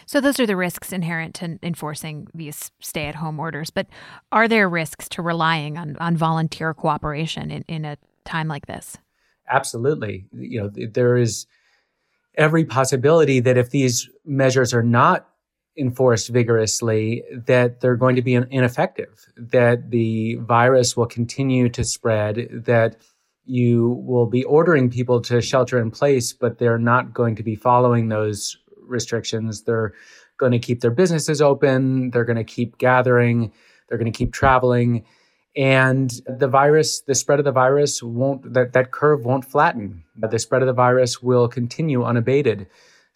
So 0.06 0.20
those 0.20 0.40
are 0.40 0.46
the 0.46 0.56
risks 0.56 0.92
inherent 0.92 1.34
to 1.36 1.58
enforcing 1.62 2.26
these 2.34 2.72
stay-at-home 2.80 3.38
orders. 3.38 3.70
But 3.70 3.86
are 4.32 4.48
there 4.48 4.68
risks 4.68 5.08
to 5.10 5.22
relying 5.22 5.76
on, 5.76 5.96
on 5.98 6.16
volunteer 6.16 6.74
cooperation 6.74 7.50
in, 7.50 7.64
in 7.68 7.84
a 7.84 7.98
time 8.24 8.48
like 8.48 8.66
this? 8.66 8.96
Absolutely. 9.48 10.26
You 10.32 10.62
know, 10.62 10.70
there 10.90 11.16
is 11.16 11.46
every 12.34 12.64
possibility 12.64 13.40
that 13.40 13.56
if 13.56 13.70
these 13.70 14.08
measures 14.24 14.74
are 14.74 14.82
not 14.82 15.28
enforced 15.78 16.28
vigorously, 16.28 17.22
that 17.46 17.80
they're 17.80 17.96
going 17.96 18.16
to 18.16 18.22
be 18.22 18.34
ineffective, 18.34 19.26
that 19.36 19.90
the 19.90 20.36
virus 20.36 20.96
will 20.96 21.06
continue 21.06 21.68
to 21.68 21.84
spread, 21.84 22.48
that 22.66 22.96
you 23.44 24.02
will 24.06 24.26
be 24.26 24.44
ordering 24.44 24.90
people 24.90 25.20
to 25.22 25.40
shelter 25.40 25.80
in 25.80 25.90
place, 25.90 26.32
but 26.32 26.58
they're 26.58 26.78
not 26.78 27.14
going 27.14 27.36
to 27.36 27.42
be 27.42 27.54
following 27.54 28.08
those 28.08 28.56
restrictions. 28.82 29.62
They're 29.62 29.94
going 30.38 30.52
to 30.52 30.58
keep 30.58 30.80
their 30.80 30.90
businesses 30.90 31.40
open. 31.40 32.10
They're 32.10 32.24
going 32.24 32.36
to 32.36 32.44
keep 32.44 32.78
gathering. 32.78 33.52
They're 33.88 33.98
going 33.98 34.12
to 34.12 34.16
keep 34.16 34.32
traveling 34.32 35.04
and 35.58 36.12
the 36.26 36.46
virus 36.46 37.00
the 37.00 37.14
spread 37.14 37.40
of 37.40 37.44
the 37.44 37.52
virus 37.52 38.00
won't 38.02 38.54
that, 38.54 38.72
that 38.74 38.92
curve 38.92 39.24
won't 39.24 39.44
flatten 39.44 40.04
the 40.16 40.38
spread 40.38 40.62
of 40.62 40.66
the 40.66 40.72
virus 40.72 41.20
will 41.20 41.48
continue 41.48 42.04
unabated 42.04 42.68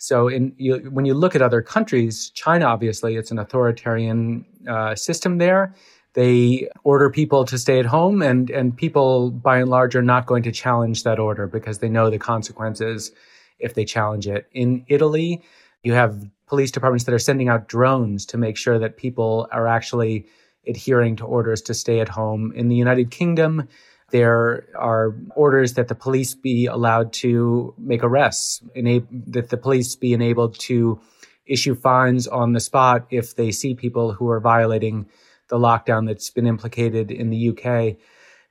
so 0.03 0.29
in 0.29 0.53
you, 0.57 0.79
when 0.91 1.05
you 1.05 1.15
look 1.15 1.35
at 1.35 1.43
other 1.43 1.63
countries 1.63 2.31
china 2.31 2.65
obviously 2.65 3.17
it's 3.17 3.31
an 3.31 3.39
authoritarian 3.39 4.45
uh, 4.69 4.95
system 4.95 5.39
there 5.39 5.75
they 6.15 6.69
order 6.85 7.09
people 7.09 7.45
to 7.45 7.57
stay 7.57 7.79
at 7.79 7.87
home 7.87 8.23
and 8.23 8.51
and 8.51 8.77
people 8.77 9.31
by 9.31 9.59
and 9.59 9.71
large 9.71 9.95
are 9.95 10.03
not 10.03 10.27
going 10.27 10.43
to 10.43 10.53
challenge 10.53 11.05
that 11.05 11.19
order 11.19 11.47
because 11.47 11.79
they 11.79 11.89
know 11.89 12.11
the 12.11 12.19
consequences 12.19 13.13
if 13.59 13.75
they 13.75 13.85
challenge 13.85 14.27
it 14.27 14.49
in 14.53 14.85
italy 14.89 15.43
you 15.83 15.93
have 15.93 16.29
police 16.47 16.71
departments 16.71 17.05
that 17.05 17.15
are 17.15 17.19
sending 17.19 17.49
out 17.49 17.69
drones 17.69 18.27
to 18.27 18.37
make 18.37 18.57
sure 18.57 18.79
that 18.79 18.97
people 18.97 19.49
are 19.53 19.67
actually 19.67 20.27
adhering 20.67 21.17
to 21.17 21.25
orders 21.25 21.61
to 21.63 21.75
stay 21.75 22.01
at 22.01 22.09
home. 22.09 22.53
In 22.55 22.69
the 22.69 22.77
United 22.77 23.11
Kingdom, 23.11 23.69
there 24.13 24.69
are 24.77 25.17
orders 25.35 25.75
that 25.75 25.89
the 25.89 25.95
police 25.95 26.35
be 26.35 26.67
allowed 26.67 27.13
to 27.15 27.75
make 27.79 28.05
arrests, 28.05 28.63
that 28.75 29.49
the 29.49 29.57
police 29.57 29.97
be 29.97 30.13
enabled 30.13 30.59
to 30.61 31.01
issue 31.47 31.75
fines 31.75 32.29
on 32.29 32.53
the 32.53 32.61
spot 32.61 33.07
if 33.11 33.35
they 33.35 33.51
see 33.51 33.75
people 33.75 34.13
who 34.13 34.29
are 34.31 34.39
violating 34.39 35.07
the 35.49 35.59
lockdown 35.59 36.07
that's 36.07 36.31
been 36.31 36.47
implicated 36.47 37.11
in 37.11 37.31
the 37.31 37.49
UK. 37.49 37.97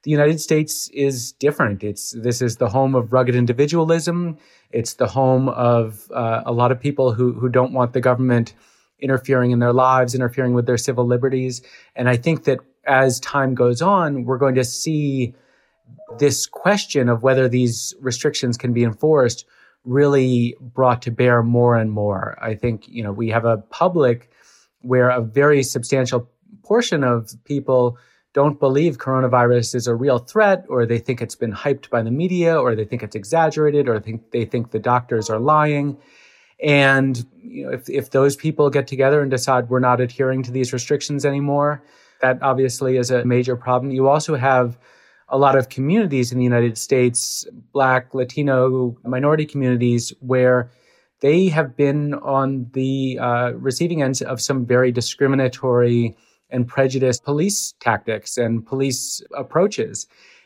The 0.03 0.11
United 0.11 0.41
States 0.41 0.89
is 0.89 1.31
different. 1.31 1.83
It's 1.83 2.11
this 2.11 2.41
is 2.41 2.57
the 2.57 2.69
home 2.69 2.95
of 2.95 3.13
rugged 3.13 3.35
individualism. 3.35 4.37
It's 4.71 4.95
the 4.95 5.07
home 5.07 5.47
of 5.47 6.11
uh, 6.11 6.41
a 6.45 6.51
lot 6.51 6.71
of 6.71 6.79
people 6.79 7.13
who 7.13 7.33
who 7.33 7.49
don't 7.49 7.71
want 7.71 7.93
the 7.93 8.01
government 8.01 8.53
interfering 8.99 9.51
in 9.51 9.59
their 9.59 9.73
lives, 9.73 10.15
interfering 10.15 10.53
with 10.53 10.65
their 10.65 10.77
civil 10.77 11.05
liberties. 11.05 11.61
And 11.95 12.09
I 12.09 12.17
think 12.17 12.43
that 12.45 12.59
as 12.85 13.19
time 13.19 13.55
goes 13.55 13.81
on, 13.81 14.25
we're 14.25 14.37
going 14.37 14.55
to 14.55 14.63
see 14.63 15.33
this 16.17 16.45
question 16.45 17.10
of 17.10 17.24
whether 17.24 17.48
these 17.48 17.93
restrictions 18.00 18.57
can 18.57 18.74
be 18.74 18.83
enforced 18.83 19.45
really 19.83 20.55
brought 20.60 21.01
to 21.01 21.12
bear 21.12 21.41
more 21.41 21.75
and 21.75 21.91
more. 21.91 22.38
I 22.41 22.55
think, 22.55 22.88
you 22.88 23.03
know, 23.03 23.12
we 23.12 23.29
have 23.29 23.45
a 23.45 23.57
public 23.57 24.29
where 24.81 25.10
a 25.10 25.21
very 25.21 25.63
substantial 25.63 26.29
portion 26.63 27.03
of 27.03 27.31
people 27.45 27.98
don't 28.33 28.60
believe 28.60 28.98
coronavirus 28.98 29.75
is 29.75 29.88
a 29.88 29.95
real 29.95 30.19
threat, 30.19 30.65
or 30.69 30.86
they 30.86 31.00
think 31.00 31.21
it's 31.21 31.36
been 31.36 31.51
hyped 31.51 31.89
by 31.89 32.01
the 32.01 32.12
media, 32.12 32.57
or 32.57 32.75
they 32.75 32.86
think 32.86 33.03
it's 33.03 33.15
exaggerated, 33.15 33.89
or 33.89 34.00
think 34.00 34.31
they 34.31 34.45
think 34.45 34.71
the 34.71 34.79
doctors 34.79 35.29
are 35.29 35.39
lying. 35.39 35.98
And 36.63 37.25
you 37.43 37.65
know, 37.65 37.74
if, 37.74 37.89
if 37.89 38.12
those 38.12 38.36
people 38.36 38.69
get 38.69 38.88
together 38.88 39.21
and 39.21 39.29
decide 39.29 39.69
we're 39.69 39.79
not 39.79 40.00
adhering 40.00 40.43
to 40.43 40.51
these 40.51 40.71
restrictions 40.71 41.25
anymore, 41.25 41.83
that 42.21 42.41
obviously 42.41 42.98
is 42.98 43.12
a 43.12 43.25
major 43.25 43.57
problem. 43.57 43.91
You 43.91 44.07
also 44.07 44.36
have 44.36 44.77
a 45.31 45.38
lot 45.38 45.57
of 45.57 45.69
communities 45.69 46.31
in 46.31 46.38
the 46.38 46.43
United 46.43 46.77
States, 46.77 47.47
Black, 47.73 48.13
Latino, 48.13 48.95
minority 49.03 49.45
communities, 49.45 50.13
where 50.19 50.69
they 51.21 51.47
have 51.47 51.75
been 51.77 52.13
on 52.15 52.69
the 52.73 53.17
uh, 53.19 53.51
receiving 53.53 54.01
end 54.01 54.21
of 54.23 54.41
some 54.41 54.65
very 54.65 54.91
discriminatory 54.91 56.15
and 56.50 56.67
prejudiced 56.67 57.23
police 57.23 57.73
tactics 57.79 58.38
and 58.38 58.65
police 58.65 59.21
approaches. 59.35 60.05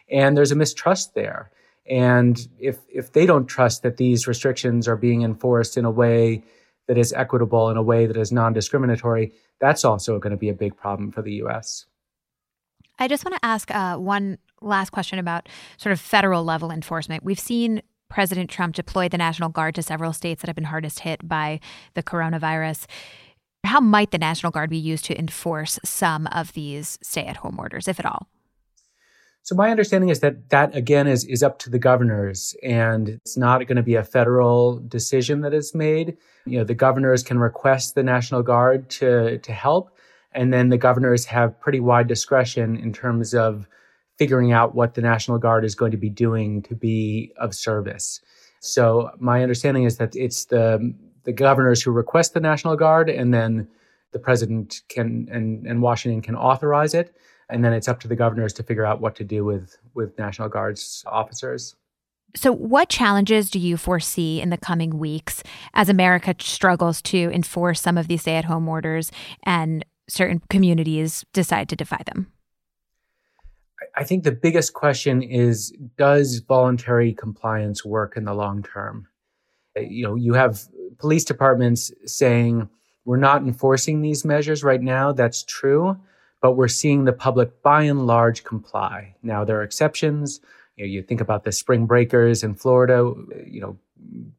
And 0.09 0.37
there's 0.37 0.51
a 0.51 0.55
mistrust 0.55 1.15
there. 1.15 1.51
And 1.89 2.47
if, 2.59 2.77
if 2.93 3.13
they 3.13 3.25
don't 3.25 3.47
trust 3.47 3.81
that 3.83 3.97
these 3.97 4.27
restrictions 4.27 4.87
are 4.87 4.95
being 4.95 5.23
enforced 5.23 5.77
in 5.77 5.85
a 5.85 5.91
way 5.91 6.43
that 6.87 6.97
is 6.97 7.11
equitable, 7.13 7.69
in 7.69 7.77
a 7.77 7.83
way 7.83 8.05
that 8.05 8.17
is 8.17 8.31
non 8.31 8.53
discriminatory, 8.53 9.31
that's 9.59 9.83
also 9.83 10.19
going 10.19 10.31
to 10.31 10.37
be 10.37 10.49
a 10.49 10.53
big 10.53 10.77
problem 10.77 11.11
for 11.11 11.23
the 11.23 11.33
US. 11.43 11.85
I 12.99 13.07
just 13.07 13.25
want 13.25 13.35
to 13.35 13.45
ask 13.45 13.73
uh, 13.73 13.97
one 13.97 14.37
last 14.61 14.91
question 14.91 15.19
about 15.19 15.47
sort 15.77 15.93
of 15.93 15.99
federal 15.99 16.43
level 16.43 16.71
enforcement. 16.71 17.23
We've 17.23 17.39
seen 17.39 17.81
President 18.09 18.49
Trump 18.49 18.75
deploy 18.75 19.09
the 19.09 19.17
National 19.17 19.49
Guard 19.49 19.75
to 19.75 19.83
several 19.83 20.13
states 20.13 20.41
that 20.41 20.47
have 20.47 20.55
been 20.55 20.65
hardest 20.65 20.99
hit 20.99 21.27
by 21.27 21.59
the 21.95 22.03
coronavirus. 22.03 22.85
How 23.63 23.79
might 23.79 24.11
the 24.11 24.17
National 24.17 24.51
Guard 24.51 24.69
be 24.69 24.77
used 24.77 25.05
to 25.05 25.17
enforce 25.17 25.79
some 25.83 26.27
of 26.27 26.53
these 26.53 26.99
stay 27.01 27.25
at 27.25 27.37
home 27.37 27.59
orders, 27.59 27.87
if 27.87 27.99
at 27.99 28.05
all? 28.05 28.27
So 29.41 29.55
my 29.55 29.69
understanding 29.69 30.09
is 30.09 30.21
that 30.21 30.49
that 30.49 30.75
again 30.75 31.05
is 31.05 31.23
is 31.25 31.43
up 31.43 31.59
to 31.59 31.69
the 31.69 31.77
governors 31.77 32.55
and 32.63 33.09
it's 33.09 33.37
not 33.37 33.59
going 33.67 33.75
to 33.75 33.83
be 33.83 33.93
a 33.93 34.03
federal 34.03 34.79
decision 34.79 35.41
that 35.41 35.53
is 35.53 35.75
made. 35.75 36.17
You 36.45 36.57
know, 36.57 36.63
the 36.63 36.73
governors 36.73 37.21
can 37.21 37.37
request 37.37 37.93
the 37.93 38.01
National 38.01 38.41
Guard 38.41 38.89
to 38.91 39.37
to 39.37 39.53
help 39.53 39.95
and 40.31 40.51
then 40.51 40.69
the 40.69 40.77
governors 40.77 41.25
have 41.25 41.59
pretty 41.59 41.79
wide 41.79 42.07
discretion 42.07 42.75
in 42.75 42.91
terms 42.91 43.35
of 43.35 43.67
figuring 44.17 44.51
out 44.51 44.75
what 44.75 44.93
the 44.93 45.01
National 45.01 45.37
Guard 45.37 45.65
is 45.65 45.75
going 45.75 45.91
to 45.91 45.97
be 45.97 46.09
doing 46.09 46.61
to 46.63 46.75
be 46.75 47.33
of 47.37 47.53
service. 47.53 48.21
So 48.59 49.11
my 49.19 49.41
understanding 49.43 49.83
is 49.83 49.97
that 49.97 50.15
it's 50.15 50.45
the 50.45 50.93
the 51.23 51.33
governors 51.33 51.81
who 51.81 51.91
request 51.91 52.33
the 52.33 52.39
National 52.39 52.75
Guard 52.75 53.09
and 53.09 53.33
then 53.33 53.67
the 54.11 54.19
president 54.19 54.81
can 54.89 55.27
and, 55.31 55.65
and 55.65 55.81
Washington 55.81 56.21
can 56.21 56.35
authorize 56.35 56.93
it 56.93 57.15
and 57.49 57.63
then 57.63 57.73
it's 57.73 57.87
up 57.87 57.99
to 58.01 58.07
the 58.07 58.15
governors 58.15 58.53
to 58.53 58.63
figure 58.63 58.85
out 58.85 59.01
what 59.01 59.15
to 59.15 59.23
do 59.23 59.43
with 59.43 59.77
with 59.93 60.17
National 60.17 60.49
Guard's 60.49 61.03
officers. 61.07 61.75
So, 62.35 62.51
what 62.51 62.89
challenges 62.89 63.49
do 63.49 63.59
you 63.59 63.77
foresee 63.77 64.41
in 64.41 64.49
the 64.49 64.57
coming 64.57 64.97
weeks 64.97 65.41
as 65.73 65.87
America 65.87 66.35
struggles 66.39 67.01
to 67.03 67.31
enforce 67.31 67.81
some 67.81 67.97
of 67.97 68.07
these 68.07 68.21
stay 68.21 68.35
at 68.35 68.45
home 68.45 68.67
orders 68.67 69.11
and 69.43 69.85
certain 70.09 70.41
communities 70.49 71.25
decide 71.33 71.69
to 71.69 71.75
defy 71.75 72.01
them? 72.05 72.31
I 73.95 74.03
think 74.03 74.23
the 74.23 74.31
biggest 74.31 74.73
question 74.73 75.21
is 75.21 75.73
Does 75.97 76.39
voluntary 76.39 77.13
compliance 77.13 77.85
work 77.85 78.17
in 78.17 78.25
the 78.25 78.33
long 78.33 78.63
term? 78.63 79.07
Uh, 79.77 79.81
you 79.81 80.03
know, 80.03 80.15
you 80.15 80.33
have 80.33 80.61
police 80.97 81.23
departments 81.23 81.91
saying, 82.05 82.69
We're 83.05 83.17
not 83.17 83.41
enforcing 83.41 84.01
these 84.01 84.25
measures 84.25 84.63
right 84.63 84.81
now. 84.81 85.11
That's 85.11 85.43
true 85.43 85.97
but 86.45 86.53
we're 86.53 86.67
seeing 86.67 87.05
the 87.05 87.11
public 87.11 87.63
by 87.63 87.81
and 87.81 88.05
large 88.05 88.43
comply. 88.43 89.15
Now 89.23 89.43
there 89.43 89.57
are 89.57 89.63
exceptions. 89.63 90.41
You, 90.75 90.85
know, 90.85 90.91
you 90.91 91.01
think 91.01 91.19
about 91.19 91.43
the 91.43 91.51
spring 91.51 91.87
breakers 91.87 92.43
in 92.43 92.53
Florida, 92.53 93.13
you 93.47 93.61
know, 93.61 93.79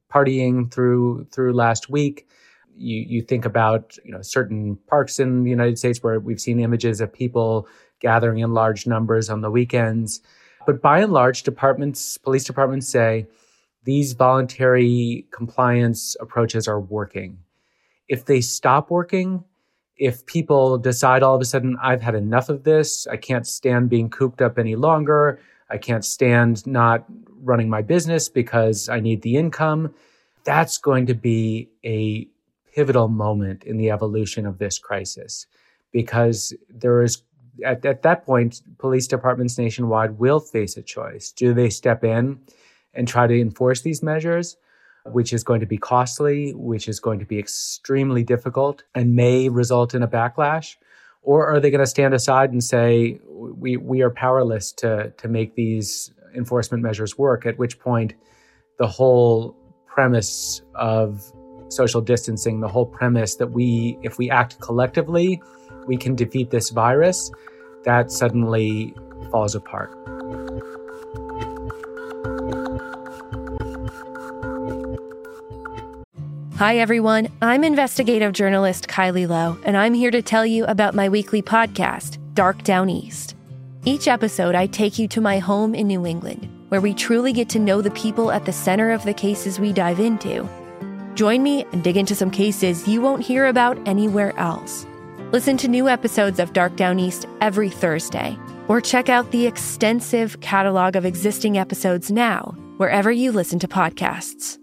partying 0.09 0.73
through 0.73 1.27
through 1.33 1.55
last 1.55 1.91
week. 1.91 2.29
You 2.77 3.01
you 3.01 3.23
think 3.23 3.45
about 3.45 3.97
you 4.05 4.13
know 4.13 4.23
certain 4.23 4.77
parks 4.87 5.19
in 5.19 5.43
the 5.43 5.51
United 5.51 5.81
States 5.81 6.01
where 6.01 6.21
we've 6.21 6.41
seen 6.41 6.61
images 6.61 7.01
of 7.01 7.13
people 7.13 7.67
gathering 8.01 8.39
in 8.39 8.55
large 8.55 8.87
numbers 8.87 9.31
on 9.31 9.41
the 9.41 9.51
weekends. 9.51 10.21
But 10.67 10.83
by 10.83 11.01
and 11.01 11.13
large, 11.13 11.43
departments, 11.43 12.19
police 12.19 12.45
departments 12.45 12.89
say 12.89 13.27
these 13.85 14.13
voluntary 14.15 15.27
compliance 15.31 16.17
approaches 16.21 16.67
are 16.67 16.81
working. 16.81 17.39
If 18.09 18.25
they 18.25 18.41
stop 18.41 18.91
working, 18.91 19.45
if 19.97 20.27
people 20.27 20.77
decide 20.77 21.23
all 21.23 21.35
of 21.35 21.41
a 21.41 21.45
sudden, 21.45 21.77
I've 21.81 22.03
had 22.03 22.15
enough 22.15 22.49
of 22.49 22.65
this, 22.65 23.07
I 23.07 23.17
can't 23.17 23.47
stand 23.47 23.89
being 23.89 24.11
cooped 24.11 24.43
up 24.43 24.59
any 24.59 24.77
longer, 24.77 25.41
I 25.71 25.79
can't 25.79 26.05
stand 26.05 26.67
not 26.67 27.05
running 27.43 27.69
my 27.69 27.83
business 27.83 28.29
because 28.29 28.89
I 28.89 29.01
need 29.01 29.23
the 29.23 29.37
income, 29.37 29.95
that's 30.45 30.79
going 30.79 31.07
to 31.07 31.15
be 31.15 31.71
a 31.85 32.29
pivotal 32.75 33.09
moment 33.09 33.65
in 33.65 33.79
the 33.79 33.91
evolution 33.91 34.47
of 34.47 34.59
this 34.59 34.79
crisis 34.79 35.47
because 35.93 36.53
there 36.69 37.03
is 37.03 37.23
at, 37.65 37.85
at 37.85 38.03
that 38.03 38.25
point 38.25 38.63
police 38.79 39.07
departments 39.07 39.59
nationwide 39.59 40.19
will 40.19 40.41
face 40.41 40.77
a 40.77 40.83
choice. 40.83 41.33
Do 41.33 41.55
they 41.55 41.71
step 41.71 42.05
in 42.05 42.41
and 42.95 43.07
try 43.07 43.27
to 43.27 43.41
enforce 43.41 43.83
these 43.83 44.03
measures 44.03 44.57
which 45.07 45.33
is 45.33 45.45
going 45.45 45.61
to 45.61 45.67
be 45.67 45.79
costly 45.79 46.53
which 46.55 46.89
is 46.89 46.99
going 46.99 47.21
to 47.21 47.27
be 47.27 47.39
extremely 47.39 48.25
difficult 48.25 48.83
and 48.95 49.15
may 49.15 49.49
result 49.49 49.95
in 49.95 50.03
a 50.03 50.09
backlash? 50.09 50.77
Or 51.23 51.47
are 51.49 51.59
they 51.59 51.71
going 51.71 51.81
to 51.81 51.87
stand 51.87 52.15
aside 52.15 52.53
and 52.53 52.63
say 52.63 53.21
we 53.29 53.77
we 53.77 54.03
are 54.03 54.11
powerless 54.11 54.73
to 54.75 55.13
to 55.17 55.29
make 55.29 55.55
these 55.55 56.13
enforcement 56.35 56.83
measures 56.83 57.17
work 57.17 57.47
at 57.47 57.59
which 57.59 57.79
point 57.79 58.15
the 58.79 58.87
whole 58.87 59.57
premise 59.87 60.61
of 60.75 61.33
social 61.69 62.01
distancing, 62.01 62.61
the 62.61 62.69
whole 62.69 62.87
premise 62.87 63.37
that 63.37 63.51
we, 63.51 63.99
if 64.03 64.19
we 64.19 64.31
act 64.31 64.61
collectively, 64.61 65.41
we 65.87 65.97
can 65.97 66.15
defeat 66.15 66.51
this 66.51 66.71
virus, 66.71 67.31
that 67.85 68.11
suddenly 68.11 68.95
falls 69.31 69.55
apart. 69.55 69.93
Hi, 76.57 76.79
everyone. 76.79 77.29
I'm 77.43 77.65
investigative 77.65 78.33
journalist 78.33 78.89
Kylie 78.89 79.29
Low, 79.29 79.59
and 79.65 79.77
I'm 79.77 79.95
here 79.95 80.11
to 80.11 80.23
tell 80.23 80.47
you 80.47 80.65
about 80.65 80.95
my 80.95 81.09
weekly 81.09 81.43
podcast, 81.43 82.19
Dark 82.35 82.63
Down 82.63 82.89
East. 82.89 83.35
Each 83.85 84.09
episode, 84.09 84.55
I 84.55 84.67
take 84.67 84.99
you 84.99 85.07
to 85.09 85.21
my 85.21 85.39
home 85.39 85.75
in 85.75 85.87
New 85.87 86.07
England 86.07 86.51
where 86.69 86.81
we 86.81 86.95
truly 86.95 87.33
get 87.33 87.49
to 87.51 87.59
know 87.59 87.81
the 87.81 87.91
people 87.93 88.31
at 88.31 88.45
the 88.45 88.53
center 88.53 88.91
of 88.91 89.05
the 89.05 89.15
cases 89.15 89.61
we 89.61 89.73
dive 89.73 90.01
into. 90.01 90.49
Join 91.15 91.43
me 91.43 91.65
and 91.73 91.83
dig 91.83 91.97
into 91.97 92.15
some 92.15 92.31
cases 92.31 92.87
you 92.89 93.01
won't 93.01 93.23
hear 93.23 93.47
about 93.47 93.79
anywhere 93.87 94.37
else. 94.39 94.87
Listen 95.33 95.57
to 95.57 95.67
new 95.67 95.89
episodes 95.89 96.39
of 96.39 96.53
Dark 96.53 96.77
Down 96.77 97.01
East 97.01 97.27
every 97.41 97.69
Thursday, 97.69 98.39
or 98.69 98.81
check 98.81 99.09
out 99.09 99.33
the 99.33 99.45
extensive 99.45 100.41
catalog 100.41 100.95
of 100.95 101.05
existing 101.05 101.59
episodes 101.59 102.13
now, 102.13 102.55
wherever 102.77 103.11
you 103.11 103.33
listen 103.33 103.59
to 103.59 103.67
podcasts. 103.67 104.57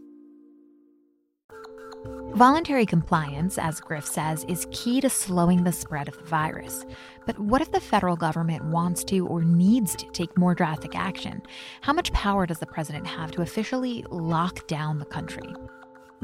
Voluntary 2.33 2.85
compliance, 2.85 3.57
as 3.57 3.81
Griff 3.81 4.07
says, 4.07 4.45
is 4.47 4.65
key 4.71 5.01
to 5.01 5.09
slowing 5.09 5.65
the 5.65 5.71
spread 5.73 6.07
of 6.07 6.17
the 6.17 6.23
virus. 6.23 6.85
But 7.25 7.37
what 7.37 7.61
if 7.61 7.71
the 7.71 7.81
federal 7.81 8.15
government 8.15 8.63
wants 8.63 9.03
to 9.05 9.27
or 9.27 9.43
needs 9.43 9.97
to 9.97 10.09
take 10.11 10.37
more 10.37 10.55
drastic 10.55 10.95
action? 10.95 11.41
How 11.81 11.91
much 11.91 12.13
power 12.13 12.45
does 12.45 12.59
the 12.59 12.65
president 12.65 13.05
have 13.05 13.31
to 13.31 13.41
officially 13.41 14.05
lock 14.09 14.65
down 14.67 14.99
the 14.99 15.05
country? 15.05 15.53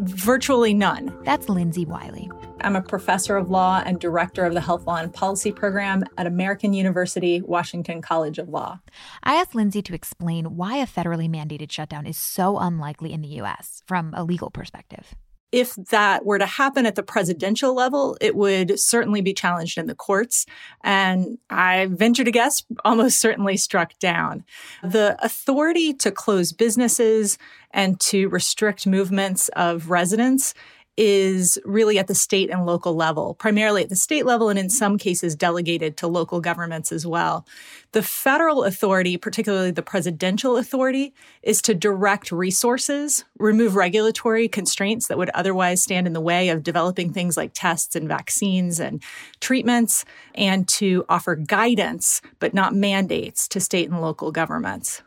Virtually 0.02 0.74
none. 0.74 1.18
That's 1.24 1.50
Lindsay 1.50 1.86
Wiley. 1.86 2.32
I'm 2.62 2.78
a 2.78 2.82
professor 2.82 3.36
of 3.36 3.50
law 3.50 3.84
and 3.86 4.00
director 4.00 4.46
of 4.46 4.54
the 4.54 4.62
Health 4.62 4.88
Law 4.88 4.96
and 4.96 5.14
Policy 5.14 5.52
Program 5.52 6.04
at 6.18 6.26
American 6.26 6.74
University 6.74 7.42
Washington 7.42 8.02
College 8.02 8.38
of 8.38 8.48
Law. 8.48 8.80
I 9.24 9.36
asked 9.36 9.56
Lindsay 9.56 9.82
to 9.82 9.94
explain 9.94 10.56
why 10.56 10.78
a 10.78 10.88
federally 10.88 11.30
mandated 11.30 11.70
shutdown 11.70 12.06
is 12.06 12.18
so 12.18 12.58
unlikely 12.58 13.12
in 13.12 13.22
the 13.22 13.28
U.S. 13.28 13.84
from 13.88 14.14
a 14.16 14.24
legal 14.24 14.50
perspective 14.50 15.16
if 15.52 15.76
that 15.76 16.26
were 16.26 16.38
to 16.38 16.46
happen 16.46 16.86
at 16.86 16.96
the 16.96 17.04
presidential 17.04 17.74
level, 17.74 18.18
it 18.22 18.36
would 18.36 18.80
certainly 18.80 19.22
be 19.22 19.34
challenged 19.34 19.78
in 19.78 19.88
the 19.88 19.96
courts. 19.96 20.46
And 20.84 21.38
I 21.50 21.88
venture 21.88 22.24
to 22.24 22.32
guess 22.32 22.64
almost 22.86 23.20
certainly 23.22 23.58
struck 23.58 23.98
down. 24.00 24.44
The 24.84 25.18
authority 25.24 25.94
to 25.96 26.12
close 26.12 26.52
businesses 26.52 27.38
and 27.72 28.00
to 28.00 28.30
restrict 28.30 28.88
movements 28.88 29.50
of 29.50 29.90
residents 29.90 30.54
is 31.02 31.58
really 31.64 31.98
at 31.98 32.08
the 32.08 32.14
state 32.14 32.50
and 32.50 32.66
local 32.66 32.94
level, 32.94 33.34
primarily 33.36 33.82
at 33.82 33.88
the 33.88 33.96
state 33.96 34.26
level, 34.26 34.50
and 34.50 34.60
in 34.60 34.70
some 34.70 34.98
cases 34.98 35.34
delegated 35.34 35.96
to 35.96 36.08
local 36.08 36.42
governments 36.42 36.92
as 36.92 37.08
well. 37.08 37.48
The 37.94 38.04
federal 38.04 38.66
authority, 38.66 39.16
particularly 39.16 39.72
the 39.72 39.82
presidential 39.82 40.58
authority, 40.58 41.14
is 41.42 41.62
to 41.62 41.74
direct 41.74 42.34
resources, 42.34 43.24
remove 43.38 43.78
regulatory 43.78 44.50
constraints 44.50 45.08
that 45.08 45.18
would 45.18 45.30
otherwise 45.30 45.82
stand 45.82 46.06
in 46.06 46.12
the 46.12 46.20
way 46.20 46.50
of 46.50 46.64
developing 46.64 47.14
things 47.14 47.38
like 47.38 47.52
tests 47.54 47.96
and 47.96 48.10
vaccines 48.10 48.78
and 48.78 49.02
treatments, 49.40 50.04
and 50.36 50.68
to 50.68 51.06
offer 51.08 51.38
guidance, 51.38 52.22
but 52.40 52.54
not 52.54 52.76
mandates, 52.76 53.48
to 53.48 53.62
state 53.62 53.90
and 53.90 54.02
local 54.02 54.34
governments. 54.34 55.02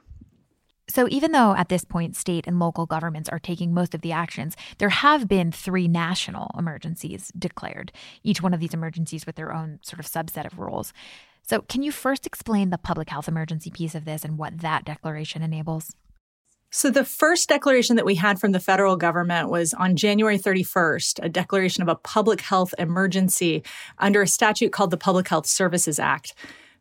So, 0.88 1.07
even 1.09 1.33
though 1.33 1.55
at 1.55 1.68
this 1.68 1.85
point 1.85 2.16
state 2.16 2.47
and 2.47 2.59
local 2.59 2.87
governments 2.87 3.29
are 3.29 3.38
taking 3.38 3.73
most 3.73 3.95
of 3.95 4.01
the 4.01 4.12
actions, 4.12 4.57
there 4.79 4.88
have 4.88 5.29
been 5.29 5.53
three 5.53 5.87
national 5.88 6.51
emergencies 6.59 7.31
declared, 7.38 7.92
each 8.23 8.42
one 8.42 8.53
of 8.53 8.61
these 8.61 8.75
emergencies 8.75 9.25
with 9.25 9.37
their 9.37 9.53
own 9.55 9.79
sort 9.83 10.01
of 10.01 10.07
subset 10.07 10.45
of 10.45 10.59
rules. 10.59 10.92
So, 11.42 11.62
can 11.62 11.83
you 11.83 11.92
first 11.92 12.27
explain 12.27 12.71
the 12.71 12.79
public 12.79 13.11
health 13.11 13.29
emergency 13.29 13.71
piece 13.71 13.95
of 13.95 14.05
this 14.05 14.25
and 14.25 14.38
what 14.38 14.59
that 14.59 14.85
declaration 14.85 15.42
enables? 15.42 15.95
So, 16.75 16.90
the 16.90 17.05
first 17.05 17.49
declaration 17.49 17.97
that 17.97 18.07
we 18.07 18.14
had 18.14 18.40
from 18.40 18.53
the 18.53 18.61
federal 18.61 18.97
government 18.97 19.51
was 19.51 19.75
on 19.75 19.95
January 19.95 20.38
31st, 20.38 21.23
a 21.23 21.29
declaration 21.29 21.83
of 21.83 21.88
a 21.88 21.97
public 21.97 22.40
health 22.40 22.75
emergency 22.79 23.62
under 23.99 24.23
a 24.23 24.27
statute 24.27 24.73
called 24.73 24.90
the 24.90 24.97
Public 24.97 25.29
Health 25.29 25.47
Services 25.47 25.99
Act. 25.99 26.35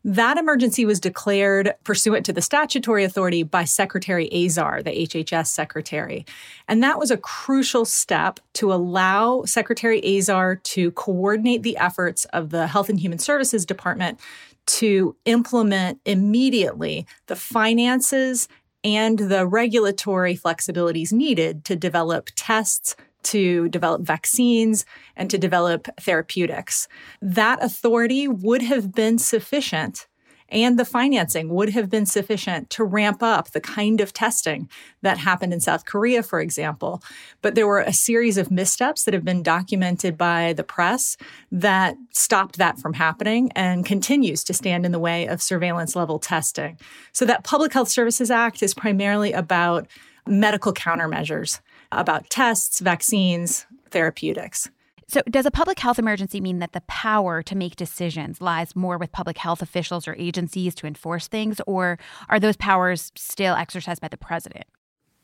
That 0.03 0.37
emergency 0.37 0.83
was 0.83 0.99
declared 0.99 1.75
pursuant 1.83 2.25
to 2.25 2.33
the 2.33 2.41
statutory 2.41 3.03
authority 3.03 3.43
by 3.43 3.65
Secretary 3.65 4.27
Azar, 4.33 4.81
the 4.81 4.91
HHS 4.91 5.47
secretary. 5.47 6.25
And 6.67 6.81
that 6.81 6.97
was 6.97 7.11
a 7.11 7.17
crucial 7.17 7.85
step 7.85 8.39
to 8.53 8.73
allow 8.73 9.43
Secretary 9.43 10.01
Azar 10.17 10.55
to 10.55 10.91
coordinate 10.91 11.61
the 11.61 11.77
efforts 11.77 12.25
of 12.25 12.49
the 12.49 12.65
Health 12.65 12.89
and 12.89 12.99
Human 12.99 13.19
Services 13.19 13.65
Department 13.65 14.19
to 14.65 15.15
implement 15.25 15.99
immediately 16.05 17.05
the 17.27 17.35
finances 17.35 18.47
and 18.83 19.19
the 19.19 19.45
regulatory 19.45 20.35
flexibilities 20.35 21.11
needed 21.11 21.63
to 21.65 21.75
develop 21.75 22.29
tests, 22.35 22.95
to 23.23 23.69
develop 23.69 24.01
vaccines 24.01 24.85
and 25.15 25.29
to 25.29 25.37
develop 25.37 25.87
therapeutics. 25.99 26.87
That 27.21 27.63
authority 27.63 28.27
would 28.27 28.61
have 28.61 28.93
been 28.93 29.17
sufficient 29.17 30.07
and 30.51 30.77
the 30.77 30.85
financing 30.85 31.49
would 31.49 31.69
have 31.69 31.89
been 31.89 32.05
sufficient 32.05 32.69
to 32.71 32.83
ramp 32.83 33.23
up 33.23 33.51
the 33.51 33.61
kind 33.61 34.01
of 34.01 34.13
testing 34.13 34.69
that 35.01 35.17
happened 35.17 35.53
in 35.53 35.61
South 35.61 35.85
Korea, 35.85 36.21
for 36.21 36.41
example. 36.41 37.01
But 37.41 37.55
there 37.55 37.67
were 37.67 37.79
a 37.79 37.93
series 37.93 38.37
of 38.37 38.51
missteps 38.51 39.03
that 39.03 39.13
have 39.13 39.23
been 39.23 39.43
documented 39.43 40.17
by 40.17 40.53
the 40.53 40.63
press 40.63 41.15
that 41.51 41.95
stopped 42.11 42.57
that 42.57 42.79
from 42.79 42.93
happening 42.93 43.51
and 43.53 43.85
continues 43.85 44.43
to 44.43 44.53
stand 44.53 44.85
in 44.85 44.91
the 44.91 44.99
way 44.99 45.25
of 45.25 45.41
surveillance 45.41 45.95
level 45.95 46.19
testing. 46.19 46.77
So, 47.13 47.25
that 47.25 47.43
Public 47.43 47.71
Health 47.71 47.89
Services 47.89 48.29
Act 48.29 48.61
is 48.61 48.73
primarily 48.73 49.31
about 49.31 49.87
medical 50.27 50.73
countermeasures 50.73 51.61
about 51.91 52.29
tests, 52.29 52.79
vaccines, 52.79 53.65
therapeutics. 53.89 54.69
So, 55.07 55.21
does 55.29 55.45
a 55.45 55.51
public 55.51 55.77
health 55.77 55.99
emergency 55.99 56.39
mean 56.39 56.59
that 56.59 56.71
the 56.71 56.81
power 56.87 57.43
to 57.43 57.55
make 57.55 57.75
decisions 57.75 58.39
lies 58.39 58.77
more 58.77 58.97
with 58.97 59.11
public 59.11 59.37
health 59.37 59.61
officials 59.61 60.07
or 60.07 60.15
agencies 60.17 60.73
to 60.75 60.87
enforce 60.87 61.27
things, 61.27 61.59
or 61.67 61.99
are 62.29 62.39
those 62.39 62.55
powers 62.55 63.11
still 63.15 63.55
exercised 63.55 63.99
by 63.99 64.07
the 64.07 64.15
president? 64.15 64.63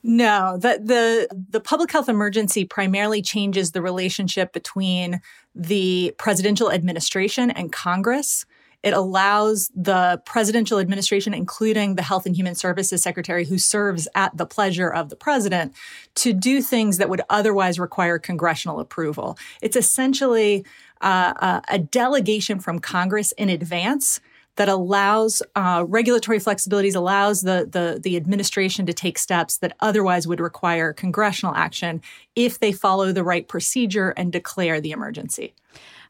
No, 0.04 0.58
the, 0.58 0.80
the 0.84 1.28
the 1.50 1.60
public 1.60 1.92
health 1.92 2.10
emergency 2.10 2.66
primarily 2.66 3.22
changes 3.22 3.72
the 3.72 3.82
relationship 3.82 4.54
between 4.54 5.22
the 5.56 6.14
presidential 6.18 6.72
administration 6.72 7.50
and 7.52 7.72
Congress. 7.72 8.46
It 8.84 8.94
allows 8.94 9.72
the 9.76 10.22
presidential 10.26 10.80
administration, 10.80 11.34
including 11.34 11.96
the 11.96 12.04
Health 12.04 12.26
and 12.26 12.36
Human 12.36 12.56
Services 12.56 13.02
Secretary, 13.02 13.44
who 13.44 13.58
serves 13.58 14.08
at 14.14 14.38
the 14.38 14.46
pleasure 14.46 14.90
of 14.90 15.10
the 15.10 15.16
president, 15.16 15.74
to 16.16 16.32
do 16.32 16.62
things 16.62 16.98
that 16.98 17.10
would 17.10 17.22
otherwise 17.30 17.80
require 17.80 18.20
congressional 18.20 18.80
approval. 18.80 19.38
It's 19.62 19.76
essentially 19.76 20.66
uh, 21.02 21.62
a 21.68 21.80
delegation 21.80 22.60
from 22.60 22.80
Congress 22.80 23.32
in 23.34 23.50
advance 23.50 24.20
that 24.58 24.70
allows 24.70 25.42
uh, 25.56 25.86
regulatory 25.88 26.40
flexibilities, 26.40 26.96
allows 26.96 27.42
the, 27.42 27.68
the, 27.72 28.00
the 28.02 28.18
administration 28.18 28.86
to 28.88 28.94
take 28.94 29.18
steps 29.18 29.58
that 29.60 29.76
otherwise 29.80 30.28
would 30.28 30.40
require 30.40 30.94
congressional 30.94 31.56
action 31.56 32.02
if 32.36 32.60
they 32.60 32.72
follow 32.72 33.12
the 33.12 33.24
right 33.24 33.48
procedure 33.48 34.10
and 34.18 34.32
declare 34.32 34.82
the 34.82 34.92
emergency. 34.92 35.54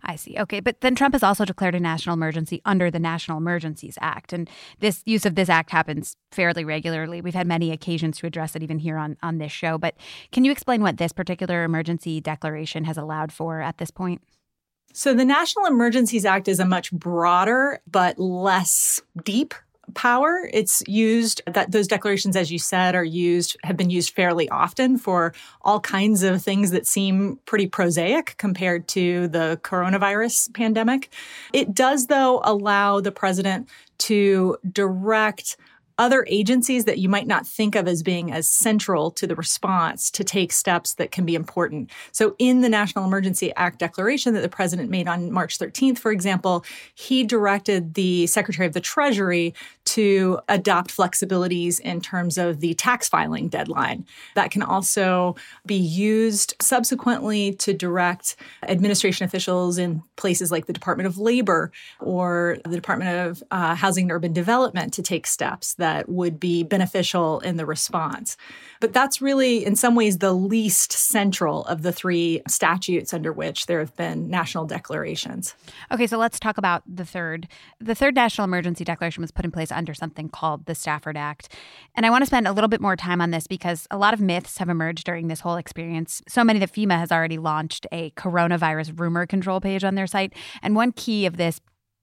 I 0.04 0.16
see. 0.16 0.38
Okay. 0.38 0.60
But 0.60 0.82
then 0.82 0.96
Trump 0.96 1.14
has 1.14 1.24
also 1.24 1.46
declared 1.46 1.76
a 1.76 1.80
national 1.80 2.14
emergency 2.14 2.62
under 2.66 2.90
the 2.90 3.00
National 3.00 3.38
Emergencies 3.38 3.98
Act. 4.02 4.34
And 4.34 4.50
this 4.80 5.02
use 5.06 5.26
of 5.26 5.36
this 5.36 5.50
act 5.50 5.72
happens 5.72 6.16
fairly 6.32 6.64
regularly. 6.64 7.22
We've 7.22 7.34
had 7.34 7.48
many 7.48 7.72
occasions 7.72 8.18
to 8.20 8.28
address 8.28 8.56
it 8.56 8.64
even 8.64 8.80
here 8.80 8.98
on, 8.98 9.18
on 9.22 9.38
this 9.38 9.52
show. 9.52 9.78
But 9.78 9.96
can 10.32 10.46
you 10.46 10.52
explain 10.52 10.82
what 10.82 10.98
this 10.98 11.12
particular 11.12 11.64
emergency 11.64 12.22
declaration 12.22 12.86
has 12.86 12.98
allowed 12.98 13.32
for 13.32 13.62
at 13.62 13.78
this 13.78 13.92
point? 13.92 14.22
So, 14.94 15.14
the 15.14 15.26
National 15.26 15.66
Emergencies 15.66 16.26
Act 16.26 16.48
is 16.48 16.60
a 16.60 16.66
much 16.66 16.92
broader 16.92 17.82
but 17.86 18.18
less 18.18 19.00
deep 19.24 19.54
power. 19.94 20.50
It's 20.54 20.84
used 20.88 21.42
that 21.48 21.72
those 21.72 21.88
declarations, 21.88 22.36
as 22.36 22.52
you 22.52 22.60
said, 22.60 22.96
are 22.96 23.04
used, 23.04 23.58
have 23.64 23.78
been 23.78 23.90
used 23.90 24.14
fairly 24.14 24.50
often 24.50 24.98
for 24.98 25.34
all 25.62 25.80
kinds 25.80 26.24
of 26.24 26.42
things 26.42 26.72
that 26.72 26.88
seem 26.88 27.40
pretty 27.46 27.68
prosaic 27.68 28.36
compared 28.38 28.88
to 28.90 29.28
the 29.30 29.60
coronavirus 29.64 30.54
pandemic. 30.54 31.12
It 31.54 31.74
does, 31.74 32.08
though, 32.08 32.42
allow 32.44 33.00
the 33.00 33.12
president 33.12 33.70
to 34.00 34.58
direct 34.72 35.58
other 35.98 36.26
agencies 36.30 36.86
that 36.86 37.00
you 37.00 37.10
might 37.10 37.28
not 37.28 37.48
think 37.48 37.76
of 37.76 37.88
as 37.88 38.04
being 38.04 38.32
as 38.32 38.48
central 38.48 39.12
to 39.12 39.26
the 39.26 39.36
response 39.36 40.12
to 40.12 40.24
take 40.24 40.52
steps 40.52 40.94
that 40.96 41.12
can 41.12 41.26
be 41.26 41.36
important. 41.36 41.90
So, 42.12 42.36
in 42.40 42.62
the 42.62 42.70
National 42.70 43.06
Emergency 43.06 43.54
Act 43.56 43.80
declaration 43.80 44.34
that 44.34 44.42
the 44.42 44.50
president 44.50 44.90
made 44.90 45.08
on 45.08 45.32
March 45.32 45.58
13th, 45.58 46.00
for 46.00 46.12
example, 46.12 46.66
he 46.94 47.24
directed 47.24 47.96
the 47.96 48.28
Secretary 48.28 48.68
of 48.68 48.74
the 48.74 48.82
Treasury 48.82 49.54
to 49.86 50.40
adopt 50.50 50.96
flexibilities 50.96 51.80
in 51.80 52.02
terms 52.02 52.38
of 52.38 52.60
the 52.60 52.74
tax 52.74 53.08
filing 53.08 53.48
deadline. 53.48 54.06
That 54.36 54.52
can 54.52 54.62
also 54.62 55.36
be 55.66 55.76
used 55.76 56.56
subsequently 56.60 57.54
to 57.54 57.74
direct 57.74 58.36
administration 58.64 59.26
officials 59.26 59.78
in 59.78 60.04
places 60.18 60.52
like 60.52 60.66
the 60.66 60.74
Department 60.74 61.08
of 61.08 61.18
Labor 61.18 61.72
or 62.02 62.58
the 62.66 62.76
Department 62.76 63.30
of 63.30 63.44
uh, 63.50 63.76
Housing 63.76 64.06
and 64.06 64.12
Urban 64.12 64.34
Development 64.34 64.94
to 64.94 65.02
take 65.02 65.26
steps 65.26 65.76
that 65.76 65.87
that 65.88 66.10
would 66.10 66.38
be 66.38 66.64
beneficial 66.64 67.40
in 67.40 67.56
the 67.56 67.66
response. 67.66 68.36
But 68.82 68.92
that's 68.92 69.22
really, 69.22 69.66
in 69.66 69.78
some 69.78 69.96
ways, 69.96 70.18
the 70.18 70.34
least 70.34 70.92
central 70.92 71.64
of 71.66 71.82
the 71.82 71.94
three 71.94 72.42
statutes 72.48 73.14
under 73.14 73.32
which 73.32 73.68
there 73.68 73.80
have 73.80 73.96
been 73.96 74.30
national 74.30 74.66
declarations. 74.66 75.56
Okay, 75.90 76.06
so 76.06 76.18
let's 76.18 76.40
talk 76.40 76.58
about 76.58 76.84
the 76.86 77.06
third. 77.06 77.48
The 77.80 77.96
third 77.96 78.16
national 78.16 78.46
emergency 78.46 78.84
declaration 78.84 79.22
was 79.22 79.32
put 79.32 79.46
in 79.46 79.52
place 79.52 79.72
under 79.72 79.94
something 79.94 80.28
called 80.28 80.66
the 80.66 80.76
Stafford 80.76 81.16
Act. 81.16 81.54
And 81.96 82.06
I 82.06 82.10
want 82.10 82.24
to 82.24 82.28
spend 82.28 82.48
a 82.48 82.52
little 82.52 82.68
bit 82.68 82.82
more 82.82 82.98
time 82.98 83.22
on 83.22 83.32
this 83.32 83.48
because 83.48 83.88
a 83.90 83.98
lot 83.98 84.14
of 84.14 84.20
myths 84.20 84.58
have 84.58 84.70
emerged 84.70 85.06
during 85.06 85.30
this 85.30 85.40
whole 85.40 85.56
experience. 85.56 86.22
So 86.28 86.44
many 86.44 86.60
that 86.60 86.74
FEMA 86.74 87.00
has 87.00 87.14
already 87.14 87.38
launched 87.38 87.88
a 87.94 88.12
coronavirus 88.12 89.00
rumor 89.00 89.26
control 89.26 89.62
page 89.62 89.86
on 89.86 89.96
their 89.96 90.08
site. 90.08 90.34
And 90.62 90.76
one 90.76 90.92
key 90.92 91.26
of 91.26 91.38
this 91.38 91.62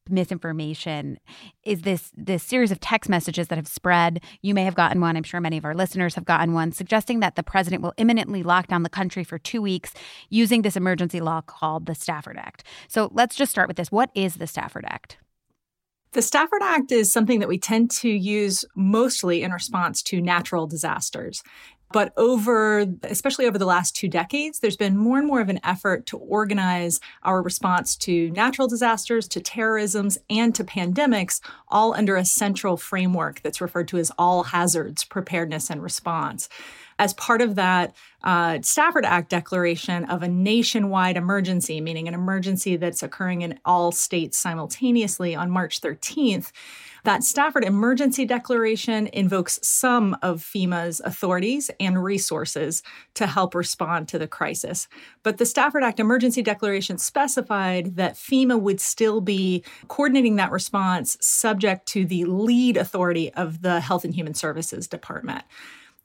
misinformation 0.09 1.19
is 1.65 1.83
this 1.83 2.11
this 2.17 2.43
series 2.43 2.71
of 2.71 2.81
text 2.81 3.11
messages 3.11 3.49
that 3.49 3.57
have 3.57 3.69
spread. 3.69 4.23
You 4.43 4.55
may 4.55 4.65
have 4.65 4.75
gotten 4.75 5.01
one. 5.01 5.17
I'm 5.17 5.23
sure 5.23 5.41
many 5.41 5.57
of 5.57 5.65
our 5.65 5.75
listeners 5.75 6.15
have 6.15 6.25
gotten 6.25 6.53
one 6.53 6.73
suggesting 6.73 7.21
that 7.21 7.37
the 7.37 7.43
president 7.43 7.83
will 7.83 7.95
imminently 7.97 8.43
lock 8.43 8.69
down 8.69 8.83
the 8.83 8.89
country 8.89 9.25
for 9.25 9.39
2 9.39 9.63
weeks 9.63 9.93
using 10.31 10.63
this 10.63 10.77
emergency 10.77 11.21
law 11.21 11.41
called 11.41 11.87
the 11.87 11.95
Stafford 11.95 12.37
Act. 12.37 12.65
So 12.89 13.11
let's 13.13 13.37
just 13.37 13.51
start 13.51 13.69
with 13.69 13.77
this. 13.77 13.93
What 13.93 14.11
is 14.15 14.37
the 14.37 14.47
Stafford 14.47 14.85
Act? 14.87 15.19
The 16.13 16.23
Stafford 16.23 16.63
Act 16.63 16.93
is 16.93 17.13
something 17.13 17.41
that 17.41 17.49
we 17.49 17.59
tend 17.59 17.91
to 17.91 18.09
use 18.09 18.65
mostly 18.77 19.43
in 19.43 19.51
response 19.51 20.01
to 20.05 20.21
natural 20.21 20.69
disasters. 20.69 21.43
But 21.95 22.13
over, 22.17 22.87
especially 23.05 23.47
over 23.47 23.57
the 23.57 23.67
last 23.67 23.95
two 23.95 24.09
decades, 24.09 24.59
there's 24.59 24.77
been 24.77 24.97
more 24.97 25.17
and 25.17 25.29
more 25.29 25.41
of 25.41 25.49
an 25.49 25.61
effort 25.63 26.07
to 26.07 26.19
organize 26.19 26.99
our 27.23 27.41
response 27.41 27.95
to 27.99 28.31
natural 28.31 28.67
disasters, 28.67 29.29
to 29.29 29.41
terrorisms, 29.41 30.19
and 30.29 30.53
to 30.57 30.65
pandemics, 30.65 31.41
all 31.69 31.95
under 31.95 32.17
a 32.17 32.25
central 32.25 32.77
framework 32.77 33.43
that's 33.43 33.61
referred 33.61 33.87
to 33.87 33.99
as 33.99 34.11
all 34.19 34.43
hazards 34.43 35.05
preparedness 35.05 35.71
and 35.71 35.85
response 35.85 36.49
as 36.99 37.15
part 37.15 37.43
of 37.43 37.57
that 37.57 37.95
uh, 38.23 38.59
Stafford 38.63 39.05
Act 39.05 39.31
declaration 39.31 40.05
of 40.07 40.23
a 40.23 40.29
nationwide 40.29 41.17
emergency, 41.17 41.81
meaning 41.81 42.09
an 42.09 42.15
emergency 42.15 42.77
that's 42.77 43.03
occurring 43.03 43.43
in 43.43 43.59
all 43.65 43.93
states 43.93 44.39
simultaneously 44.39 45.35
on 45.35 45.51
March 45.51 45.81
13th. 45.81 46.53
That 47.05 47.23
Stafford 47.23 47.65
Emergency 47.65 48.25
Declaration 48.25 49.09
invokes 49.09 49.61
some 49.63 50.17
of 50.23 50.43
FEMA's 50.43 51.01
authorities 51.01 51.71
and 51.79 52.03
resources 52.03 52.83
to 53.13 53.27
help 53.27 53.55
respond 53.55 54.09
to 54.09 54.19
the 54.19 54.27
crisis. 54.27 54.89
But 55.23 55.37
the 55.37 55.45
Stafford 55.45 55.85
Act 55.85 56.01
Emergency 56.01 56.41
Declaration 56.41 56.97
specified 56.97 57.97
that 57.97 58.15
FEMA 58.15 58.59
would 58.59 58.81
still 58.81 59.21
be 59.21 59.63
coordinating 59.89 60.37
that 60.37 60.51
response 60.51 61.19
subject 61.21 61.87
to 61.89 62.07
the 62.07 62.25
lead 62.25 62.79
authority 62.79 63.31
of 63.35 63.61
the 63.61 63.81
Health 63.81 64.07
and 64.07 64.15
Human 64.15 64.33
Services 64.33 64.89
Department. 64.89 65.45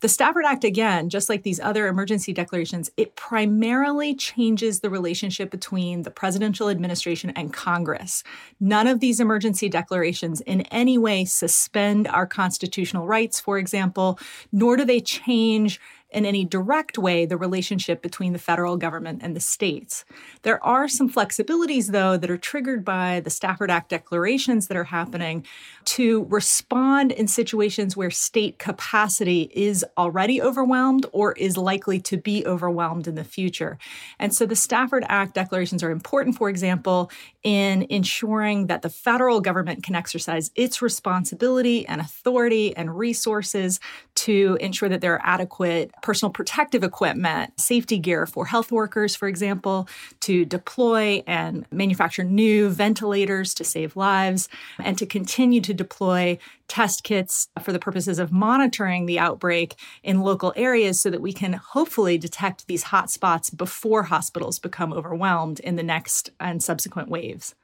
The 0.02 0.08
Stafford 0.08 0.46
Act, 0.46 0.64
again, 0.64 1.10
just 1.10 1.28
like 1.28 1.44
these 1.44 1.60
other 1.60 1.88
emergency 1.88 2.32
declarations, 2.32 2.90
it 2.96 3.18
primarily 3.18 4.16
changes 4.16 4.80
the 4.80 4.90
relationship 4.90 5.52
between 5.52 6.04
the 6.04 6.12
presidential 6.12 6.70
administration 6.70 7.32
and 7.32 7.52
Congress. 7.52 8.24
None 8.62 8.88
of 8.88 9.02
these 9.02 9.20
emergency 9.20 9.68
declarations 9.68 10.40
in 10.40 10.62
any 10.72 10.98
way 10.98 11.26
suspend 11.26 12.08
our 12.08 12.26
constitutional 12.26 13.08
rights, 13.08 13.42
for 13.42 13.58
example, 13.58 14.18
nor 14.54 14.78
do 14.78 14.86
they 14.86 15.02
change 15.02 15.82
in 16.12 16.26
any 16.26 16.43
direct 16.43 16.98
way 16.98 17.26
the 17.26 17.38
relationship 17.38 18.02
between 18.02 18.34
the 18.34 18.39
federal 18.39 18.78
government 18.78 19.22
and 19.24 19.36
the 19.36 19.39
states. 19.39 20.06
There 20.41 20.63
are 20.63 20.88
some 20.88 21.12
flexibilities, 21.12 21.91
though, 21.91 22.17
that 22.17 22.32
are 22.32 22.38
triggered 22.38 22.84
by 22.84 23.19
the 23.19 23.30
Stafford 23.30 23.69
Act 23.69 23.89
declarations 23.89 24.67
that 24.67 24.78
are 24.78 24.86
happening 24.86 25.45
to 25.86 26.26
respond 26.30 27.12
in 27.12 27.28
situations 27.28 27.95
where 27.95 28.10
state 28.10 28.58
capacity 28.58 29.52
is 29.54 29.86
already 29.98 30.41
overwhelmed 30.41 31.06
or 31.12 31.34
is 31.34 31.58
likely 31.58 32.00
to 32.00 32.17
be 32.17 32.45
overwhelmed 32.45 33.08
in 33.08 33.15
the 33.15 33.24
future. 33.24 33.78
And 34.17 34.34
so 34.34 34.45
the 34.45 34.56
Stafford 34.56 35.06
Act 35.08 35.36
declarations 35.36 35.84
are 35.84 35.91
important, 35.91 36.38
for 36.38 36.50
example, 36.50 37.12
in 37.43 37.86
ensuring 37.89 38.67
that 38.67 38.82
the 38.82 38.89
federal 38.89 39.41
government 39.41 39.84
can 39.84 39.95
exercise 39.95 40.52
its 40.56 40.82
responsibility 40.82 41.88
and 41.88 42.02
authority 42.02 42.76
and 42.76 42.98
resources 42.98 43.80
to 44.20 44.58
ensure 44.60 44.90
that 44.90 45.00
there 45.00 45.14
are 45.14 45.22
adequate 45.24 45.92
personal 46.02 46.30
protective 46.30 46.84
equipment, 46.84 47.58
safety 47.58 47.98
gear 47.98 48.26
for 48.26 48.46
health 48.46 48.70
workers, 48.70 49.16
for 49.16 49.30
example, 49.30 49.88
to 50.20 50.44
deploy 50.44 51.24
and 51.26 51.66
manufacture 51.72 52.26
new 52.26 52.70
ventilators 52.70 53.54
to 53.54 53.64
save 53.64 53.96
lives, 53.96 54.50
and 54.78 54.98
to 54.98 55.06
continue 55.06 55.62
to 55.62 55.74
deploy 55.74 56.38
test 56.68 57.04
kits 57.04 57.48
for 57.62 57.72
the 57.72 57.80
purposes 57.80 58.20
of 58.20 58.30
monitoring 58.30 59.06
the 59.06 59.18
outbreak 59.18 59.76
in 60.04 60.20
local 60.20 60.52
areas 60.58 61.00
so 61.00 61.10
that 61.10 61.22
we 61.22 61.32
can 61.32 61.54
hopefully 61.54 62.18
detect 62.18 62.68
these 62.68 62.86
hotspots 62.86 63.56
before 63.56 64.04
hospitals 64.04 64.60
become 64.60 64.92
overwhelmed 64.92 65.62
in 65.62 65.78
the 65.78 65.84
next 65.84 66.30
and 66.42 66.62
subsequent 66.62 67.08
waves. 67.08 67.56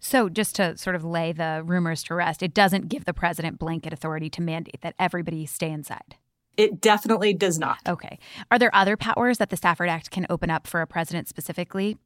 So, 0.00 0.28
just 0.28 0.56
to 0.56 0.76
sort 0.78 0.96
of 0.96 1.04
lay 1.04 1.32
the 1.32 1.62
rumors 1.64 2.02
to 2.04 2.14
rest, 2.14 2.42
it 2.42 2.54
doesn't 2.54 2.88
give 2.88 3.04
the 3.04 3.12
president 3.12 3.58
blanket 3.58 3.92
authority 3.92 4.30
to 4.30 4.42
mandate 4.42 4.80
that 4.80 4.94
everybody 4.98 5.44
stay 5.46 5.70
inside. 5.70 6.16
It 6.56 6.80
definitely 6.80 7.32
does 7.32 7.58
not. 7.58 7.78
Okay. 7.86 8.18
Are 8.50 8.58
there 8.58 8.74
other 8.74 8.96
powers 8.96 9.38
that 9.38 9.50
the 9.50 9.56
Stafford 9.56 9.88
Act 9.88 10.10
can 10.10 10.26
open 10.28 10.50
up 10.50 10.66
for 10.66 10.80
a 10.80 10.86
president 10.86 11.28
specifically? 11.28 11.96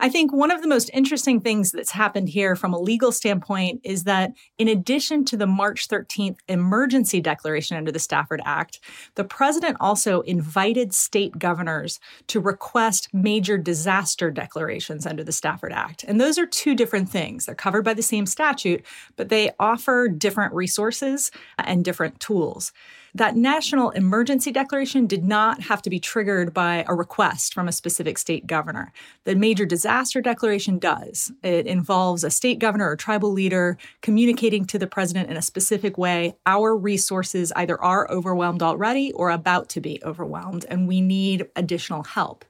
I 0.00 0.08
think 0.08 0.32
one 0.32 0.50
of 0.50 0.62
the 0.62 0.68
most 0.68 0.90
interesting 0.94 1.40
things 1.40 1.72
that's 1.72 1.90
happened 1.90 2.28
here 2.28 2.56
from 2.56 2.72
a 2.72 2.80
legal 2.80 3.12
standpoint 3.12 3.80
is 3.84 4.04
that 4.04 4.32
in 4.56 4.68
addition 4.68 5.24
to 5.26 5.36
the 5.36 5.46
March 5.46 5.88
13th 5.88 6.38
emergency 6.48 7.20
declaration 7.20 7.76
under 7.76 7.92
the 7.92 7.98
Stafford 7.98 8.40
Act, 8.44 8.80
the 9.14 9.24
president 9.24 9.76
also 9.80 10.20
invited 10.22 10.94
state 10.94 11.38
governors 11.38 12.00
to 12.28 12.40
request 12.40 13.08
major 13.12 13.58
disaster 13.58 14.30
declarations 14.30 15.06
under 15.06 15.22
the 15.22 15.32
Stafford 15.32 15.72
Act. 15.72 16.04
And 16.04 16.20
those 16.20 16.38
are 16.38 16.46
two 16.46 16.74
different 16.74 17.10
things. 17.10 17.46
They're 17.46 17.54
covered 17.54 17.84
by 17.84 17.94
the 17.94 18.02
same 18.02 18.26
statute, 18.26 18.84
but 19.16 19.28
they 19.28 19.50
offer 19.58 20.08
different 20.08 20.54
resources 20.54 21.30
and 21.58 21.84
different 21.84 22.20
tools. 22.20 22.72
That 23.14 23.36
national 23.36 23.90
emergency 23.90 24.52
declaration 24.52 25.06
did 25.06 25.24
not 25.24 25.62
have 25.62 25.82
to 25.82 25.90
be 25.90 25.98
triggered 25.98 26.52
by 26.52 26.84
a 26.86 26.94
request 26.94 27.54
from 27.54 27.68
a 27.68 27.72
specific 27.72 28.18
state 28.18 28.46
governor. 28.46 28.92
The 29.24 29.34
major 29.34 29.64
disaster 29.64 30.20
declaration 30.20 30.78
does. 30.78 31.32
It 31.42 31.66
involves 31.66 32.24
a 32.24 32.30
state 32.30 32.58
governor 32.58 32.90
or 32.90 32.96
tribal 32.96 33.32
leader 33.32 33.78
communicating 34.02 34.66
to 34.66 34.78
the 34.78 34.86
president 34.86 35.30
in 35.30 35.36
a 35.36 35.42
specific 35.42 35.96
way 35.96 36.36
our 36.46 36.76
resources 36.76 37.52
either 37.56 37.80
are 37.82 38.10
overwhelmed 38.10 38.62
already 38.62 39.12
or 39.12 39.30
about 39.30 39.68
to 39.70 39.80
be 39.80 40.00
overwhelmed, 40.04 40.66
and 40.68 40.86
we 40.86 41.00
need 41.00 41.46
additional 41.56 42.04
help. 42.04 42.44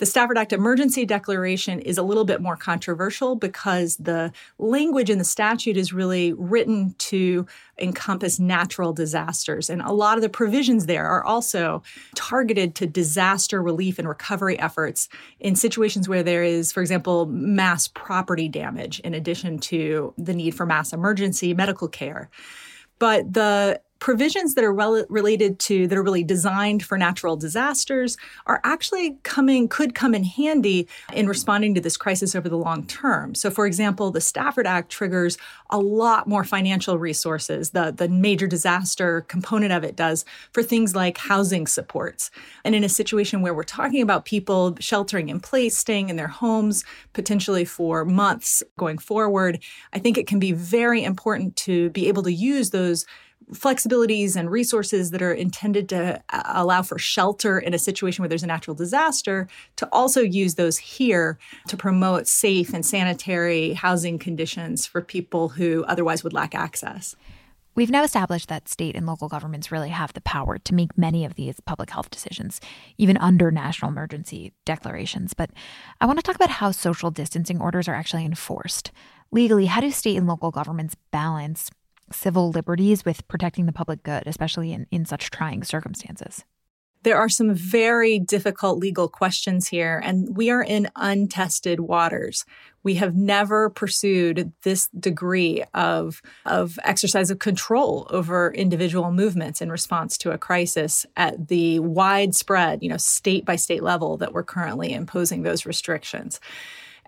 The 0.00 0.06
Stafford 0.06 0.38
Act 0.38 0.54
emergency 0.54 1.04
declaration 1.04 1.78
is 1.78 1.98
a 1.98 2.02
little 2.02 2.24
bit 2.24 2.40
more 2.40 2.56
controversial 2.56 3.36
because 3.36 3.96
the 3.96 4.32
language 4.58 5.10
in 5.10 5.18
the 5.18 5.24
statute 5.24 5.76
is 5.76 5.92
really 5.92 6.32
written 6.32 6.94
to 6.96 7.46
encompass 7.78 8.40
natural 8.40 8.94
disasters. 8.94 9.68
And 9.68 9.82
a 9.82 9.92
lot 9.92 10.16
of 10.16 10.22
the 10.22 10.30
provisions 10.30 10.86
there 10.86 11.04
are 11.04 11.22
also 11.22 11.82
targeted 12.14 12.74
to 12.76 12.86
disaster 12.86 13.62
relief 13.62 13.98
and 13.98 14.08
recovery 14.08 14.58
efforts 14.58 15.10
in 15.38 15.54
situations 15.54 16.08
where 16.08 16.22
there 16.22 16.44
is, 16.44 16.72
for 16.72 16.80
example, 16.80 17.26
mass 17.26 17.86
property 17.86 18.48
damage, 18.48 19.00
in 19.00 19.12
addition 19.12 19.58
to 19.58 20.14
the 20.16 20.32
need 20.32 20.54
for 20.54 20.64
mass 20.64 20.94
emergency 20.94 21.52
medical 21.52 21.88
care. 21.88 22.30
But 22.98 23.34
the 23.34 23.82
provisions 24.00 24.54
that 24.54 24.64
are 24.64 24.72
rel- 24.72 25.04
related 25.08 25.58
to 25.60 25.86
that 25.86 25.96
are 25.96 26.02
really 26.02 26.24
designed 26.24 26.82
for 26.82 26.98
natural 26.98 27.36
disasters 27.36 28.16
are 28.46 28.60
actually 28.64 29.16
coming 29.22 29.68
could 29.68 29.94
come 29.94 30.14
in 30.14 30.24
handy 30.24 30.88
in 31.12 31.28
responding 31.28 31.74
to 31.74 31.80
this 31.80 31.96
crisis 31.96 32.34
over 32.34 32.48
the 32.48 32.56
long 32.56 32.84
term. 32.86 33.34
So 33.34 33.50
for 33.50 33.66
example, 33.66 34.10
the 34.10 34.20
Stafford 34.20 34.66
Act 34.66 34.90
triggers 34.90 35.36
a 35.68 35.78
lot 35.78 36.26
more 36.26 36.44
financial 36.44 36.98
resources. 36.98 37.70
The 37.70 37.92
the 37.96 38.08
major 38.08 38.46
disaster 38.46 39.20
component 39.22 39.72
of 39.72 39.84
it 39.84 39.96
does 39.96 40.24
for 40.52 40.62
things 40.62 40.96
like 40.96 41.18
housing 41.18 41.66
supports. 41.66 42.30
And 42.64 42.74
in 42.74 42.82
a 42.82 42.88
situation 42.88 43.42
where 43.42 43.54
we're 43.54 43.62
talking 43.62 44.02
about 44.02 44.24
people 44.24 44.76
sheltering 44.80 45.28
in 45.28 45.40
place, 45.40 45.76
staying 45.76 46.08
in 46.08 46.16
their 46.16 46.28
homes 46.28 46.84
potentially 47.12 47.66
for 47.66 48.04
months 48.06 48.62
going 48.78 48.98
forward, 48.98 49.62
I 49.92 49.98
think 49.98 50.16
it 50.16 50.26
can 50.26 50.38
be 50.38 50.52
very 50.52 51.04
important 51.04 51.56
to 51.56 51.90
be 51.90 52.08
able 52.08 52.22
to 52.22 52.32
use 52.32 52.70
those 52.70 53.04
flexibilities 53.52 54.36
and 54.36 54.50
resources 54.50 55.10
that 55.10 55.22
are 55.22 55.32
intended 55.32 55.88
to 55.88 56.22
uh, 56.30 56.42
allow 56.46 56.82
for 56.82 56.98
shelter 56.98 57.58
in 57.58 57.74
a 57.74 57.78
situation 57.78 58.22
where 58.22 58.28
there's 58.28 58.42
a 58.42 58.46
natural 58.46 58.74
disaster 58.74 59.48
to 59.76 59.88
also 59.92 60.20
use 60.20 60.54
those 60.54 60.78
here 60.78 61.38
to 61.68 61.76
promote 61.76 62.26
safe 62.26 62.72
and 62.72 62.84
sanitary 62.86 63.72
housing 63.72 64.18
conditions 64.18 64.86
for 64.86 65.00
people 65.00 65.50
who 65.50 65.84
otherwise 65.84 66.22
would 66.22 66.32
lack 66.32 66.54
access. 66.54 67.16
We've 67.76 67.90
now 67.90 68.02
established 68.02 68.48
that 68.48 68.68
state 68.68 68.96
and 68.96 69.06
local 69.06 69.28
governments 69.28 69.70
really 69.70 69.90
have 69.90 70.12
the 70.12 70.20
power 70.20 70.58
to 70.58 70.74
make 70.74 70.98
many 70.98 71.24
of 71.24 71.34
these 71.34 71.60
public 71.60 71.90
health 71.90 72.10
decisions, 72.10 72.60
even 72.98 73.16
under 73.16 73.50
national 73.52 73.92
emergency 73.92 74.52
declarations. 74.64 75.34
But 75.34 75.50
I 76.00 76.06
want 76.06 76.18
to 76.18 76.22
talk 76.22 76.34
about 76.34 76.50
how 76.50 76.72
social 76.72 77.12
distancing 77.12 77.60
orders 77.60 77.86
are 77.86 77.94
actually 77.94 78.24
enforced. 78.24 78.90
Legally, 79.30 79.66
how 79.66 79.80
do 79.80 79.90
state 79.92 80.16
and 80.16 80.26
local 80.26 80.50
governments 80.50 80.96
balance 81.12 81.70
civil 82.12 82.50
liberties 82.50 83.04
with 83.04 83.26
protecting 83.28 83.66
the 83.66 83.72
public 83.72 84.02
good, 84.02 84.24
especially 84.26 84.72
in, 84.72 84.86
in 84.90 85.04
such 85.04 85.30
trying 85.30 85.64
circumstances? 85.64 86.44
There 87.02 87.16
are 87.16 87.30
some 87.30 87.54
very 87.54 88.18
difficult 88.18 88.78
legal 88.78 89.08
questions 89.08 89.68
here, 89.68 90.02
and 90.04 90.36
we 90.36 90.50
are 90.50 90.62
in 90.62 90.90
untested 90.96 91.80
waters. 91.80 92.44
We 92.82 92.96
have 92.96 93.16
never 93.16 93.70
pursued 93.70 94.52
this 94.64 94.88
degree 94.88 95.64
of, 95.72 96.20
of 96.44 96.78
exercise 96.84 97.30
of 97.30 97.38
control 97.38 98.06
over 98.10 98.52
individual 98.52 99.12
movements 99.12 99.62
in 99.62 99.70
response 99.70 100.18
to 100.18 100.32
a 100.32 100.38
crisis 100.38 101.06
at 101.16 101.48
the 101.48 101.78
widespread, 101.78 102.82
you 102.82 102.90
know, 102.90 102.98
state 102.98 103.46
by 103.46 103.56
state 103.56 103.82
level 103.82 104.18
that 104.18 104.34
we're 104.34 104.42
currently 104.42 104.92
imposing 104.92 105.42
those 105.42 105.64
restrictions. 105.64 106.38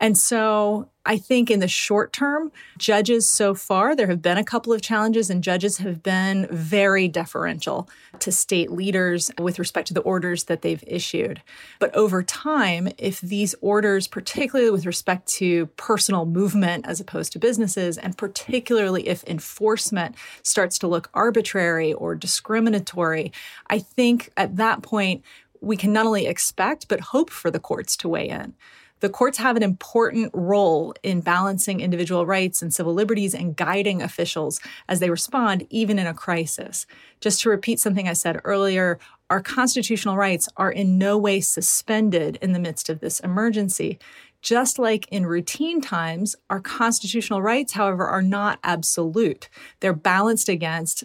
And 0.03 0.19
so 0.19 0.89
I 1.07 1.17
think 1.17 1.49
in 1.49 1.61
the 1.61 1.69
short 1.69 2.13
term, 2.13 2.51
judges 2.77 3.29
so 3.29 3.55
far, 3.55 3.95
there 3.95 4.09
have 4.09 4.21
been 4.21 4.37
a 4.37 4.43
couple 4.43 4.73
of 4.73 4.83
challenges, 4.83 5.31
and 5.31 5.45
judges 5.45 5.79
have 5.79 6.03
been 6.03 6.49
very 6.51 7.07
deferential 7.07 7.89
to 8.19 8.33
state 8.33 8.73
leaders 8.73 9.31
with 9.39 9.61
respect 9.61 9.87
to 9.89 9.95
the 9.95 10.01
orders 10.01 10.45
that 10.45 10.63
they've 10.63 10.83
issued. 10.89 11.41
But 11.79 11.95
over 11.95 12.21
time, 12.25 12.89
if 12.99 13.21
these 13.21 13.55
orders, 13.61 14.09
particularly 14.09 14.73
with 14.73 14.87
respect 14.87 15.29
to 15.35 15.67
personal 15.77 16.27
movement 16.27 16.85
as 16.89 16.99
opposed 16.99 17.33
to 17.35 17.39
businesses, 17.39 17.97
and 17.97 18.19
particularly 18.19 19.07
if 19.07 19.23
enforcement 19.29 20.17
starts 20.43 20.79
to 20.81 20.89
look 20.89 21.11
arbitrary 21.15 21.93
or 21.93 22.17
discriminatory, 22.17 23.31
I 23.69 23.79
think 23.79 24.31
at 24.37 24.57
that 24.57 24.83
point, 24.83 25.23
we 25.61 25.77
can 25.77 25.93
not 25.93 26.07
only 26.07 26.27
expect 26.27 26.89
but 26.89 26.99
hope 26.99 27.31
for 27.31 27.53
the 27.53 27.61
courts 27.61 27.97
to 27.99 28.09
weigh 28.09 28.29
in 28.29 28.55
the 29.03 29.11
courts 29.11 29.39
have 29.39 29.57
an 29.57 29.65
important 29.65 30.31
role 30.33 30.95
in 31.03 31.23
balancing 31.23 31.81
individual 31.81 32.25
rights 32.25 32.63
and 32.63 32.73
civil 32.73 32.95
liberties 32.95 33.35
and 33.35 33.57
guiding 33.57 34.01
officials 34.01 34.61
as 34.89 35.01
they 35.01 35.11
respond, 35.11 35.67
even 35.71 35.99
in 35.99 36.07
a 36.07 36.15
crisis. 36.15 36.87
Just 37.21 37.41
to 37.41 37.51
repeat 37.51 37.81
something 37.81 38.09
I 38.09 38.13
said 38.13 38.41
earlier, 38.45 39.01
our 39.29 39.43
constitutional 39.43 40.17
rights 40.17 40.49
are 40.57 40.71
in 40.71 40.99
no 40.99 41.19
way 41.19 41.41
suspended 41.41 42.39
in 42.41 42.53
the 42.53 42.61
midst 42.61 42.89
of 42.89 43.01
this 43.01 43.19
emergency. 43.19 43.99
Just 44.41 44.79
like 44.79 45.09
in 45.09 45.27
routine 45.27 45.81
times, 45.81 46.37
our 46.49 46.61
constitutional 46.61 47.43
rights, 47.43 47.73
however, 47.73 48.07
are 48.07 48.23
not 48.23 48.61
absolute. 48.63 49.49
They're 49.81 49.93
balanced 49.93 50.49
against 50.49 51.03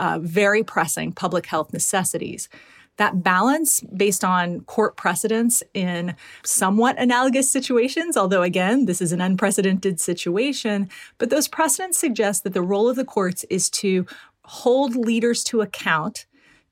uh, 0.00 0.18
very 0.20 0.64
pressing 0.64 1.12
public 1.12 1.46
health 1.46 1.72
necessities 1.72 2.48
that 2.96 3.22
balance 3.22 3.80
based 3.80 4.24
on 4.24 4.60
court 4.62 4.96
precedents 4.96 5.62
in 5.74 6.14
somewhat 6.44 6.98
analogous 6.98 7.50
situations, 7.50 8.16
although 8.16 8.42
again, 8.42 8.86
this 8.86 9.02
is 9.02 9.12
an 9.12 9.20
unprecedented 9.20 10.00
situation, 10.00 10.88
but 11.18 11.30
those 11.30 11.48
precedents 11.48 11.98
suggest 11.98 12.44
that 12.44 12.54
the 12.54 12.62
role 12.62 12.88
of 12.88 12.96
the 12.96 13.04
courts 13.04 13.44
is 13.50 13.68
to 13.70 14.06
hold 14.44 14.94
leaders 14.94 15.42
to 15.44 15.60
account 15.60 16.26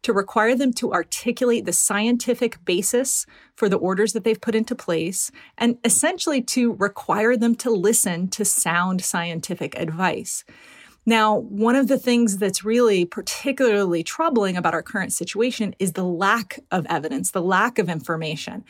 to 0.04 0.12
require 0.12 0.54
them 0.54 0.72
to 0.74 0.92
articulate 0.92 1.64
the 1.64 1.72
scientific 1.72 2.62
basis 2.66 3.24
for 3.56 3.70
the 3.70 3.76
orders 3.76 4.12
that 4.12 4.22
they've 4.22 4.40
put 4.40 4.54
into 4.54 4.74
place, 4.74 5.30
and 5.56 5.78
essentially 5.82 6.42
to 6.42 6.74
require 6.74 7.36
them 7.36 7.54
to 7.56 7.70
listen 7.70 8.28
to 8.28 8.44
sound 8.44 9.02
scientific 9.02 9.76
advice. 9.78 10.44
Now, 11.06 11.36
one 11.36 11.76
of 11.76 11.88
the 11.88 11.98
things 11.98 12.38
that's 12.38 12.64
really 12.64 13.04
particularly 13.04 14.02
troubling 14.02 14.56
about 14.56 14.74
our 14.74 14.82
current 14.82 15.12
situation 15.12 15.74
is 15.78 15.92
the 15.92 16.04
lack 16.04 16.60
of 16.70 16.86
evidence, 16.88 17.30
the 17.30 17.42
lack 17.42 17.78
of 17.78 17.88
information 17.90 18.64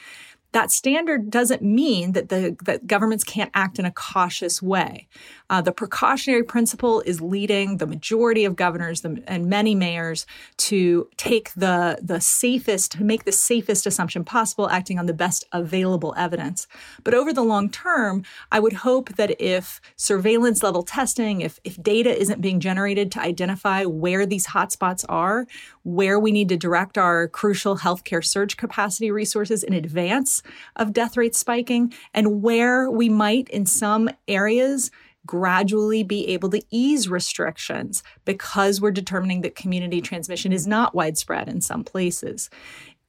that 0.55 0.71
standard 0.71 1.31
doesn't 1.31 1.63
mean 1.63 2.13
that 2.13 2.29
the 2.29 2.57
that 2.63 2.87
governments 2.87 3.25
can't 3.25 3.51
act 3.55 3.81
in 3.81 3.85
a 3.85 3.91
cautious 3.91 4.63
way. 4.63 5.09
Uh, 5.51 5.61
the 5.61 5.73
precautionary 5.73 6.45
principle 6.45 7.01
is 7.01 7.21
leading 7.21 7.79
the 7.79 7.87
majority 7.89 8.45
of 8.45 8.55
governors 8.55 9.01
the, 9.01 9.21
and 9.27 9.47
many 9.47 9.75
mayors 9.75 10.27
to 10.57 11.09
take 11.17 11.53
the 11.55 11.99
the 12.01 12.21
safest 12.21 12.93
to 12.93 13.03
make 13.03 13.25
the 13.25 13.33
safest 13.33 13.85
assumption 13.85 14.25
possible, 14.25 14.71
acting 14.71 14.97
on 14.97 15.07
the 15.07 15.13
best 15.13 15.45
available 15.51 16.15
evidence. 16.17 16.69
But 17.03 17.15
over 17.15 17.33
the 17.33 17.43
long 17.43 17.69
term, 17.69 18.23
I 18.53 18.61
would 18.61 18.75
hope 18.75 19.17
that 19.17 19.41
if 19.43 19.81
surveillance 19.97 20.63
level 20.63 20.85
testing, 20.85 21.41
if 21.41 21.59
if 21.65 21.83
data 21.83 22.17
isn't 22.17 22.41
being 22.41 22.61
generated 22.61 23.11
to 23.13 23.21
identify 23.21 23.85
where 23.85 24.25
these 24.25 24.47
hotspots 24.47 25.05
are, 25.09 25.49
where 25.83 26.21
we 26.21 26.31
need 26.31 26.49
to 26.51 26.57
direct 26.57 26.97
our 26.97 27.27
crucial 27.27 27.79
healthcare 27.79 28.25
surge 28.25 28.57
capacity 28.57 29.11
resources 29.11 29.65
in 29.65 29.73
advance 29.73 30.44
of 30.77 30.93
death 30.93 31.17
rates 31.17 31.39
spiking 31.39 31.93
and 32.13 32.43
where 32.43 32.91
we 32.91 33.09
might, 33.09 33.49
in 33.49 33.67
some 33.67 34.11
areas, 34.29 34.91
gradually 35.27 36.03
be 36.03 36.29
able 36.29 36.51
to 36.51 36.63
ease 36.71 37.09
restrictions 37.09 38.03
because 38.25 38.81
we're 38.81 38.91
determining 38.91 39.41
that 39.41 39.57
community 39.57 40.01
transmission 40.01 40.53
is 40.53 40.67
not 40.67 40.95
widespread 40.95 41.49
in 41.49 41.61
some 41.61 41.83
places. 41.83 42.51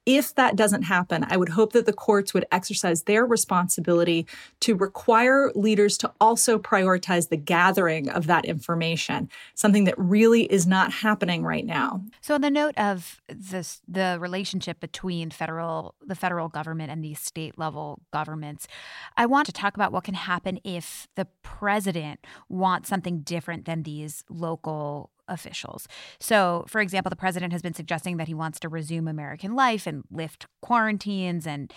If 0.06 0.36
that 0.36 0.56
doesn't 0.56 0.84
happen, 0.84 1.26
I 1.30 1.38
would 1.38 1.50
hope 1.50 1.74
that 1.74 1.86
the 1.86 1.94
courts 1.94 2.34
would 2.34 2.46
exercise 2.52 3.04
their 3.04 3.26
responsibility 3.26 4.28
to 4.62 4.76
require 4.76 5.52
leaders 5.56 5.98
to 6.00 6.12
also 6.22 6.60
prioritize 6.60 7.30
the 7.30 7.38
gathering 7.38 8.10
of 8.10 8.28
that 8.28 8.46
information, 8.46 9.30
something 9.56 9.86
that 9.86 9.96
really 9.98 10.44
is 10.44 10.68
not 10.68 10.92
happening 10.92 11.44
right 11.44 11.66
now. 11.66 12.04
So, 12.22 12.36
on 12.36 12.42
the 12.42 12.52
note 12.52 12.78
of 12.78 13.22
this, 13.28 13.82
the 13.88 14.18
relationship 14.20 14.80
between 14.80 15.32
federal, 15.32 15.96
the 16.06 16.16
federal 16.16 16.50
government 16.50 16.92
and 16.92 17.04
these 17.04 17.20
state 17.20 17.58
level 17.58 18.02
governments, 18.12 18.68
I 19.18 19.26
want 19.26 19.48
to 19.48 19.52
talk 19.52 19.76
about 19.76 19.92
what 19.92 20.04
can 20.04 20.14
happen 20.14 20.60
if 20.64 21.08
the 21.16 21.26
president 21.42 22.20
wants 22.50 22.90
something 22.90 23.22
different 23.22 23.66
than 23.66 23.84
these 23.84 24.24
local 24.30 25.10
officials. 25.28 25.88
So, 26.20 26.66
for 26.68 26.82
example, 26.82 27.10
the 27.10 27.16
president 27.16 27.54
has 27.54 27.62
been 27.62 27.74
suggesting 27.74 28.18
that 28.18 28.28
he 28.28 28.34
wants 28.34 28.60
to 28.62 28.70
resume 28.70 29.08
American 29.08 29.56
life 29.56 29.88
and 29.88 30.04
lift 30.12 30.46
quarantines. 30.62 31.48
And 31.48 31.74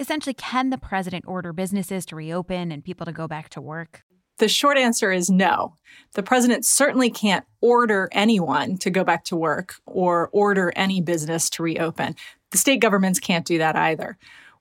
essentially, 0.00 0.34
can 0.34 0.70
the 0.70 0.78
president 0.78 1.24
order 1.26 1.52
businesses 1.52 2.06
to 2.06 2.16
reopen 2.16 2.72
and 2.72 2.84
people 2.84 3.06
to 3.06 3.12
go 3.12 3.28
back 3.28 3.48
to 3.50 3.60
work? 3.60 4.02
The 4.38 4.48
short 4.48 4.78
answer 4.78 5.10
is 5.10 5.28
no. 5.28 5.74
The 6.12 6.22
president 6.22 6.64
certainly 6.64 7.10
can't 7.10 7.44
order 7.60 8.08
anyone 8.12 8.78
to 8.78 8.90
go 8.90 9.02
back 9.02 9.24
to 9.24 9.36
work 9.36 9.74
or 9.84 10.28
order 10.32 10.72
any 10.76 11.00
business 11.00 11.50
to 11.50 11.62
reopen. 11.64 12.14
The 12.52 12.58
state 12.58 12.80
governments 12.80 13.18
can't 13.18 13.44
do 13.44 13.58
that 13.58 13.74
either. 13.74 14.16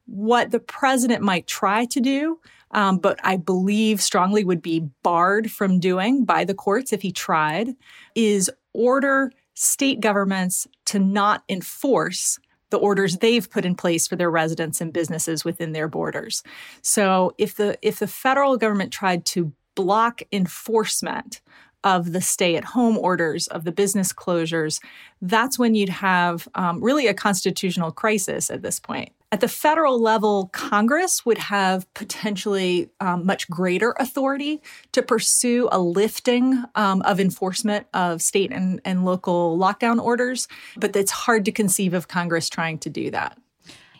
What 0.07 0.49
the 0.51 0.59
president 0.59 1.21
might 1.21 1.45
try 1.45 1.85
to 1.85 1.99
do 1.99 2.39
um, 2.71 2.97
but 2.97 3.19
I 3.23 3.37
believe 3.37 4.01
strongly 4.01 4.43
would 4.43 4.61
be 4.61 4.87
barred 5.03 5.51
from 5.51 5.79
doing 5.79 6.25
by 6.25 6.43
the 6.43 6.53
courts 6.53 6.93
if 6.93 7.01
he 7.01 7.11
tried, 7.11 7.75
is 8.15 8.51
order 8.73 9.31
state 9.53 9.99
governments 9.99 10.67
to 10.85 10.99
not 10.99 11.43
enforce 11.49 12.39
the 12.69 12.77
orders 12.77 13.17
they've 13.17 13.49
put 13.49 13.65
in 13.65 13.75
place 13.75 14.07
for 14.07 14.15
their 14.15 14.29
residents 14.29 14.81
and 14.81 14.91
businesses 14.91 15.45
within 15.45 15.71
their 15.71 15.87
borders. 15.87 16.43
So 16.81 17.33
if 17.37 17.55
the 17.55 17.77
if 17.81 17.99
the 17.99 18.07
federal 18.07 18.57
government 18.57 18.91
tried 18.91 19.25
to 19.27 19.53
block 19.75 20.21
enforcement 20.31 21.41
of 21.83 22.11
the 22.11 22.21
stay 22.21 22.55
at 22.55 22.65
home 22.65 22.97
orders, 22.97 23.47
of 23.47 23.63
the 23.63 23.71
business 23.71 24.11
closures, 24.11 24.81
that's 25.21 25.57
when 25.57 25.75
you'd 25.75 25.89
have 25.89 26.47
um, 26.55 26.83
really 26.83 27.07
a 27.07 27.13
constitutional 27.13 27.91
crisis 27.91 28.49
at 28.49 28.61
this 28.61 28.79
point. 28.79 29.11
At 29.29 29.41
the 29.41 29.49
federal 29.49 29.99
level, 29.99 30.49
Congress 30.53 31.25
would 31.25 31.37
have 31.37 31.93
potentially 31.93 32.89
um, 33.01 33.25
much 33.25 33.49
greater 33.49 33.93
authority 33.99 34.61
to 34.93 35.01
pursue 35.01 35.67
a 35.69 35.79
lifting 35.79 36.63
um, 36.75 37.01
of 37.01 37.19
enforcement 37.19 37.87
of 37.93 38.21
state 38.21 38.53
and, 38.53 38.79
and 38.85 39.03
local 39.03 39.57
lockdown 39.57 40.01
orders, 40.01 40.47
but 40.77 40.95
it's 40.95 41.11
hard 41.11 41.43
to 41.43 41.51
conceive 41.51 41.93
of 41.93 42.07
Congress 42.07 42.49
trying 42.49 42.77
to 42.79 42.89
do 42.89 43.11
that. 43.11 43.37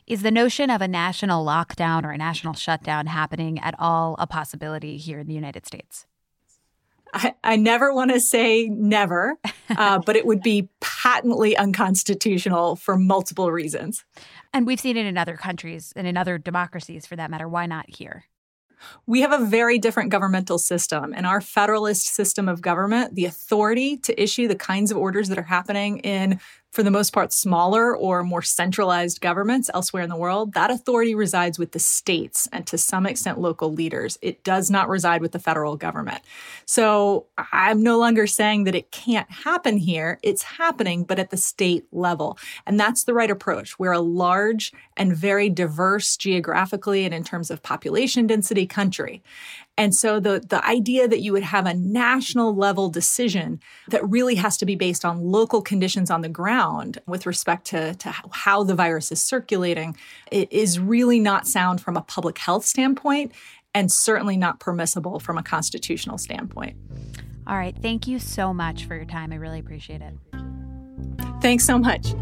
Is 0.05 0.21
the 0.21 0.31
notion 0.31 0.69
of 0.69 0.81
a 0.81 0.87
national 0.87 1.45
lockdown 1.45 2.05
or 2.05 2.11
a 2.11 2.17
national 2.17 2.53
shutdown 2.53 3.07
happening 3.07 3.59
at 3.59 3.75
all 3.77 4.15
a 4.19 4.27
possibility 4.27 4.95
here 4.95 5.19
in 5.19 5.27
the 5.27 5.33
United 5.33 5.65
States? 5.65 6.05
I, 7.13 7.35
I 7.43 7.55
never 7.55 7.93
want 7.93 8.11
to 8.11 8.19
say 8.19 8.67
never, 8.67 9.37
uh, 9.69 9.99
but 9.99 10.15
it 10.15 10.25
would 10.25 10.41
be 10.41 10.69
patently 10.81 11.55
unconstitutional 11.55 12.75
for 12.75 12.97
multiple 12.97 13.51
reasons. 13.51 14.05
And 14.53 14.65
we've 14.65 14.79
seen 14.79 14.97
it 14.97 15.05
in 15.05 15.17
other 15.17 15.35
countries 15.35 15.93
and 15.95 16.07
in 16.07 16.17
other 16.17 16.37
democracies 16.37 17.05
for 17.05 17.15
that 17.15 17.29
matter. 17.29 17.47
Why 17.47 17.65
not 17.65 17.89
here? 17.89 18.25
We 19.05 19.21
have 19.21 19.31
a 19.31 19.43
very 19.43 19.79
different 19.79 20.11
governmental 20.11 20.59
system. 20.59 21.13
In 21.13 21.25
our 21.25 21.41
federalist 21.41 22.13
system 22.13 22.47
of 22.47 22.61
government, 22.61 23.15
the 23.15 23.25
authority 23.25 23.97
to 23.97 24.21
issue 24.21 24.47
the 24.47 24.55
kinds 24.55 24.91
of 24.91 24.97
orders 24.97 25.29
that 25.29 25.37
are 25.37 25.43
happening 25.43 25.99
in 25.99 26.39
for 26.77 26.83
the 26.83 26.91
most 26.91 27.11
part, 27.11 27.33
smaller 27.33 27.97
or 27.97 28.21
more 28.21 28.43
centralized 28.43 29.19
governments 29.19 29.67
elsewhere 29.73 30.03
in 30.03 30.11
the 30.11 30.15
world, 30.15 30.53
that 30.53 30.69
authority 30.69 31.15
resides 31.15 31.57
with 31.57 31.71
the 31.71 31.79
states 31.79 32.47
and 32.51 32.67
to 32.67 32.77
some 32.77 33.07
extent 33.07 33.39
local 33.39 33.73
leaders. 33.73 34.19
It 34.21 34.43
does 34.43 34.69
not 34.69 34.87
reside 34.87 35.23
with 35.23 35.31
the 35.31 35.39
federal 35.39 35.75
government. 35.75 36.21
So 36.67 37.25
I'm 37.51 37.81
no 37.81 37.97
longer 37.97 38.27
saying 38.27 38.65
that 38.65 38.75
it 38.75 38.91
can't 38.91 39.27
happen 39.31 39.77
here. 39.77 40.19
It's 40.21 40.43
happening, 40.43 41.03
but 41.03 41.17
at 41.17 41.31
the 41.31 41.37
state 41.37 41.87
level. 41.91 42.37
And 42.67 42.79
that's 42.79 43.05
the 43.05 43.15
right 43.15 43.31
approach. 43.31 43.79
We're 43.79 43.93
a 43.93 43.99
large 43.99 44.71
and 44.95 45.17
very 45.17 45.49
diverse 45.49 46.15
geographically 46.15 47.05
and 47.05 47.13
in 47.13 47.23
terms 47.23 47.49
of 47.49 47.63
population 47.63 48.27
density 48.27 48.67
country. 48.67 49.23
And 49.77 49.93
so 49.93 50.19
the, 50.19 50.43
the 50.47 50.65
idea 50.65 51.07
that 51.07 51.19
you 51.19 51.31
would 51.33 51.43
have 51.43 51.65
a 51.65 51.73
national 51.73 52.55
level 52.55 52.89
decision 52.89 53.59
that 53.89 54.07
really 54.09 54.35
has 54.35 54.57
to 54.57 54.65
be 54.65 54.75
based 54.75 55.05
on 55.05 55.19
local 55.21 55.61
conditions 55.61 56.09
on 56.09 56.21
the 56.21 56.29
ground 56.29 56.99
with 57.05 57.25
respect 57.25 57.65
to, 57.67 57.93
to 57.95 58.13
how 58.31 58.63
the 58.63 58.73
virus 58.73 59.11
is 59.11 59.21
circulating 59.21 59.95
it 60.31 60.51
is 60.51 60.79
really 60.79 61.19
not 61.19 61.47
sound 61.47 61.79
from 61.81 61.95
a 61.95 62.01
public 62.01 62.37
health 62.37 62.65
standpoint 62.65 63.31
and 63.73 63.91
certainly 63.91 64.37
not 64.37 64.59
permissible 64.59 65.19
from 65.19 65.37
a 65.37 65.43
constitutional 65.43 66.17
standpoint. 66.17 66.75
All 67.45 67.55
right. 67.55 67.75
Thank 67.79 68.07
you 68.07 68.19
so 68.19 68.53
much 68.53 68.85
for 68.85 68.95
your 68.95 69.05
time. 69.05 69.31
I 69.31 69.35
really 69.35 69.59
appreciate 69.59 70.01
it. 70.01 70.13
Thanks 71.41 71.65
so 71.65 71.77
much. 71.77 72.13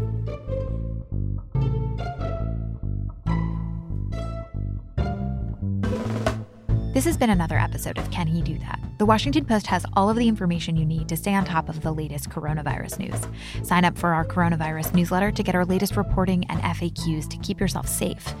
This 6.96 7.04
has 7.04 7.18
been 7.18 7.28
another 7.28 7.58
episode 7.58 7.98
of 7.98 8.10
Can 8.10 8.26
He 8.26 8.40
Do 8.40 8.56
That? 8.60 8.80
The 8.96 9.04
Washington 9.04 9.44
Post 9.44 9.66
has 9.66 9.84
all 9.92 10.08
of 10.08 10.16
the 10.16 10.26
information 10.26 10.78
you 10.78 10.86
need 10.86 11.10
to 11.10 11.16
stay 11.18 11.34
on 11.34 11.44
top 11.44 11.68
of 11.68 11.82
the 11.82 11.92
latest 11.92 12.30
coronavirus 12.30 12.98
news. 12.98 13.20
Sign 13.68 13.84
up 13.84 13.98
for 13.98 14.14
our 14.14 14.24
coronavirus 14.24 14.94
newsletter 14.94 15.30
to 15.30 15.42
get 15.42 15.54
our 15.54 15.66
latest 15.66 15.94
reporting 15.98 16.46
and 16.48 16.58
FAQs 16.62 17.28
to 17.28 17.36
keep 17.36 17.60
yourself 17.60 17.86
safe. 17.86 18.32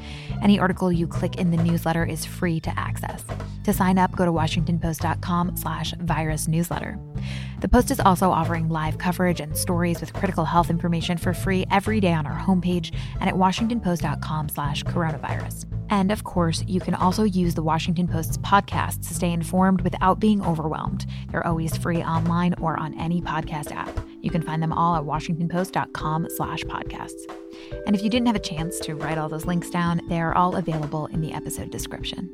Any 0.42 0.58
article 0.58 0.90
you 0.90 1.06
click 1.06 1.36
in 1.36 1.50
the 1.50 1.58
newsletter 1.58 2.06
is 2.06 2.24
free 2.24 2.58
to 2.60 2.78
access. 2.78 3.26
To 3.64 3.74
sign 3.74 3.98
up, 3.98 4.16
go 4.16 4.24
to 4.24 4.32
washingtonpost.com 4.32 5.58
slash 5.58 5.92
virus 6.00 6.48
newsletter. 6.48 6.98
The 7.60 7.68
Post 7.68 7.90
is 7.90 8.00
also 8.00 8.30
offering 8.30 8.68
live 8.68 8.98
coverage 8.98 9.40
and 9.40 9.56
stories 9.56 10.00
with 10.00 10.12
critical 10.12 10.44
health 10.44 10.68
information 10.68 11.16
for 11.16 11.32
free 11.32 11.64
every 11.70 12.00
day 12.00 12.12
on 12.12 12.26
our 12.26 12.38
homepage 12.38 12.94
and 13.20 13.28
at 13.30 13.34
washingtonpost.com 13.34 14.50
slash 14.50 14.84
coronavirus. 14.84 15.64
And 15.88 16.12
of 16.12 16.24
course, 16.24 16.64
you 16.66 16.80
can 16.80 16.94
also 16.94 17.22
use 17.22 17.54
the 17.54 17.62
Washington 17.62 18.08
Post's 18.08 18.38
podcasts 18.38 19.08
to 19.08 19.14
stay 19.14 19.32
informed 19.32 19.80
without 19.82 20.20
being 20.20 20.44
overwhelmed. 20.44 21.06
They're 21.30 21.46
always 21.46 21.76
free 21.76 22.02
online 22.02 22.54
or 22.60 22.78
on 22.78 22.98
any 22.98 23.22
podcast 23.22 23.72
app. 23.72 23.96
You 24.20 24.30
can 24.30 24.42
find 24.42 24.62
them 24.62 24.72
all 24.72 24.96
at 24.96 25.04
washingtonpost.com 25.04 26.28
slash 26.36 26.62
podcasts. 26.64 27.22
And 27.86 27.94
if 27.96 28.02
you 28.02 28.10
didn't 28.10 28.26
have 28.26 28.36
a 28.36 28.40
chance 28.40 28.78
to 28.80 28.96
write 28.96 29.16
all 29.16 29.28
those 29.28 29.46
links 29.46 29.70
down, 29.70 30.02
they're 30.08 30.36
all 30.36 30.56
available 30.56 31.06
in 31.06 31.20
the 31.20 31.32
episode 31.32 31.70
description. 31.70 32.30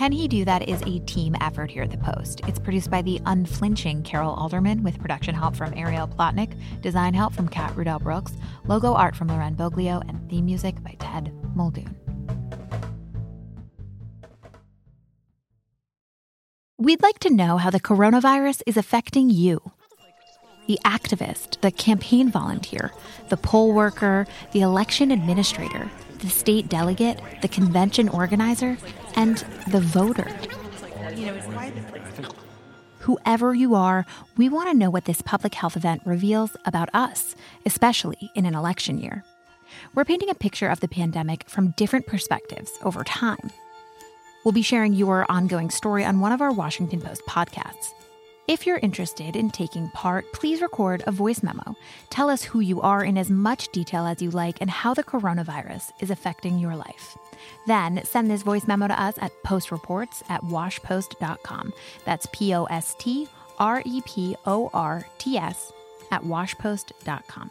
Can 0.00 0.12
He 0.12 0.28
Do 0.28 0.46
That 0.46 0.66
is 0.66 0.80
a 0.86 1.00
team 1.00 1.36
effort 1.42 1.70
here 1.70 1.82
at 1.82 1.90
the 1.90 1.98
Post. 1.98 2.40
It's 2.48 2.58
produced 2.58 2.90
by 2.90 3.02
the 3.02 3.20
unflinching 3.26 4.02
Carol 4.02 4.32
Alderman 4.32 4.82
with 4.82 4.98
production 4.98 5.34
help 5.34 5.54
from 5.54 5.74
Ariel 5.76 6.08
Plotnick, 6.08 6.58
design 6.80 7.12
help 7.12 7.34
from 7.34 7.46
Kat 7.46 7.70
Rudell 7.76 8.00
Brooks, 8.00 8.32
logo 8.64 8.94
art 8.94 9.14
from 9.14 9.28
Loren 9.28 9.56
Boglio, 9.56 10.00
and 10.08 10.26
theme 10.30 10.46
music 10.46 10.82
by 10.82 10.96
Ted 10.98 11.30
Muldoon. 11.54 11.94
We'd 16.78 17.02
like 17.02 17.18
to 17.18 17.28
know 17.28 17.58
how 17.58 17.68
the 17.68 17.78
coronavirus 17.78 18.62
is 18.64 18.78
affecting 18.78 19.28
you. 19.28 19.60
The 20.66 20.78
activist, 20.82 21.60
the 21.60 21.70
campaign 21.70 22.30
volunteer, 22.30 22.90
the 23.28 23.36
poll 23.36 23.74
worker, 23.74 24.26
the 24.52 24.62
election 24.62 25.10
administrator, 25.10 25.90
the 26.20 26.30
state 26.30 26.68
delegate, 26.68 27.20
the 27.42 27.48
convention 27.48 28.08
organizer, 28.08 28.76
and 29.16 29.38
the 29.70 29.80
voter. 29.80 30.28
Whoever 33.00 33.54
you 33.54 33.74
are, 33.74 34.04
we 34.36 34.48
want 34.48 34.70
to 34.70 34.76
know 34.76 34.90
what 34.90 35.06
this 35.06 35.22
public 35.22 35.54
health 35.54 35.76
event 35.76 36.02
reveals 36.04 36.56
about 36.64 36.90
us, 36.94 37.34
especially 37.64 38.30
in 38.34 38.44
an 38.44 38.54
election 38.54 38.98
year. 38.98 39.24
We're 39.94 40.04
painting 40.04 40.28
a 40.28 40.34
picture 40.34 40.68
of 40.68 40.80
the 40.80 40.88
pandemic 40.88 41.48
from 41.48 41.70
different 41.72 42.06
perspectives 42.06 42.70
over 42.82 43.02
time. 43.04 43.50
We'll 44.44 44.52
be 44.52 44.62
sharing 44.62 44.92
your 44.92 45.30
ongoing 45.30 45.70
story 45.70 46.04
on 46.04 46.20
one 46.20 46.32
of 46.32 46.40
our 46.40 46.52
Washington 46.52 47.00
Post 47.00 47.22
podcasts. 47.28 47.92
If 48.48 48.66
you're 48.66 48.78
interested 48.78 49.36
in 49.36 49.50
taking 49.50 49.90
part, 49.90 50.32
please 50.32 50.60
record 50.60 51.04
a 51.06 51.12
voice 51.12 51.42
memo. 51.42 51.76
Tell 52.08 52.28
us 52.28 52.42
who 52.42 52.60
you 52.60 52.80
are 52.80 53.04
in 53.04 53.16
as 53.16 53.30
much 53.30 53.68
detail 53.68 54.06
as 54.06 54.20
you 54.20 54.30
like 54.30 54.60
and 54.60 54.68
how 54.68 54.92
the 54.92 55.04
coronavirus 55.04 55.92
is 56.00 56.10
affecting 56.10 56.58
your 56.58 56.74
life. 56.74 57.16
Then 57.66 58.02
send 58.04 58.30
this 58.30 58.42
voice 58.42 58.66
memo 58.66 58.88
to 58.88 59.00
us 59.00 59.14
at 59.18 59.32
postreports 59.44 60.22
at 60.28 60.42
washpost.com. 60.42 61.72
That's 62.04 62.26
P 62.32 62.54
O 62.54 62.64
S 62.64 62.96
T 62.98 63.28
R 63.58 63.82
E 63.84 64.02
P 64.04 64.36
O 64.46 64.70
R 64.74 65.06
T 65.18 65.36
S 65.36 65.72
at 66.10 66.22
washpost.com. 66.22 67.50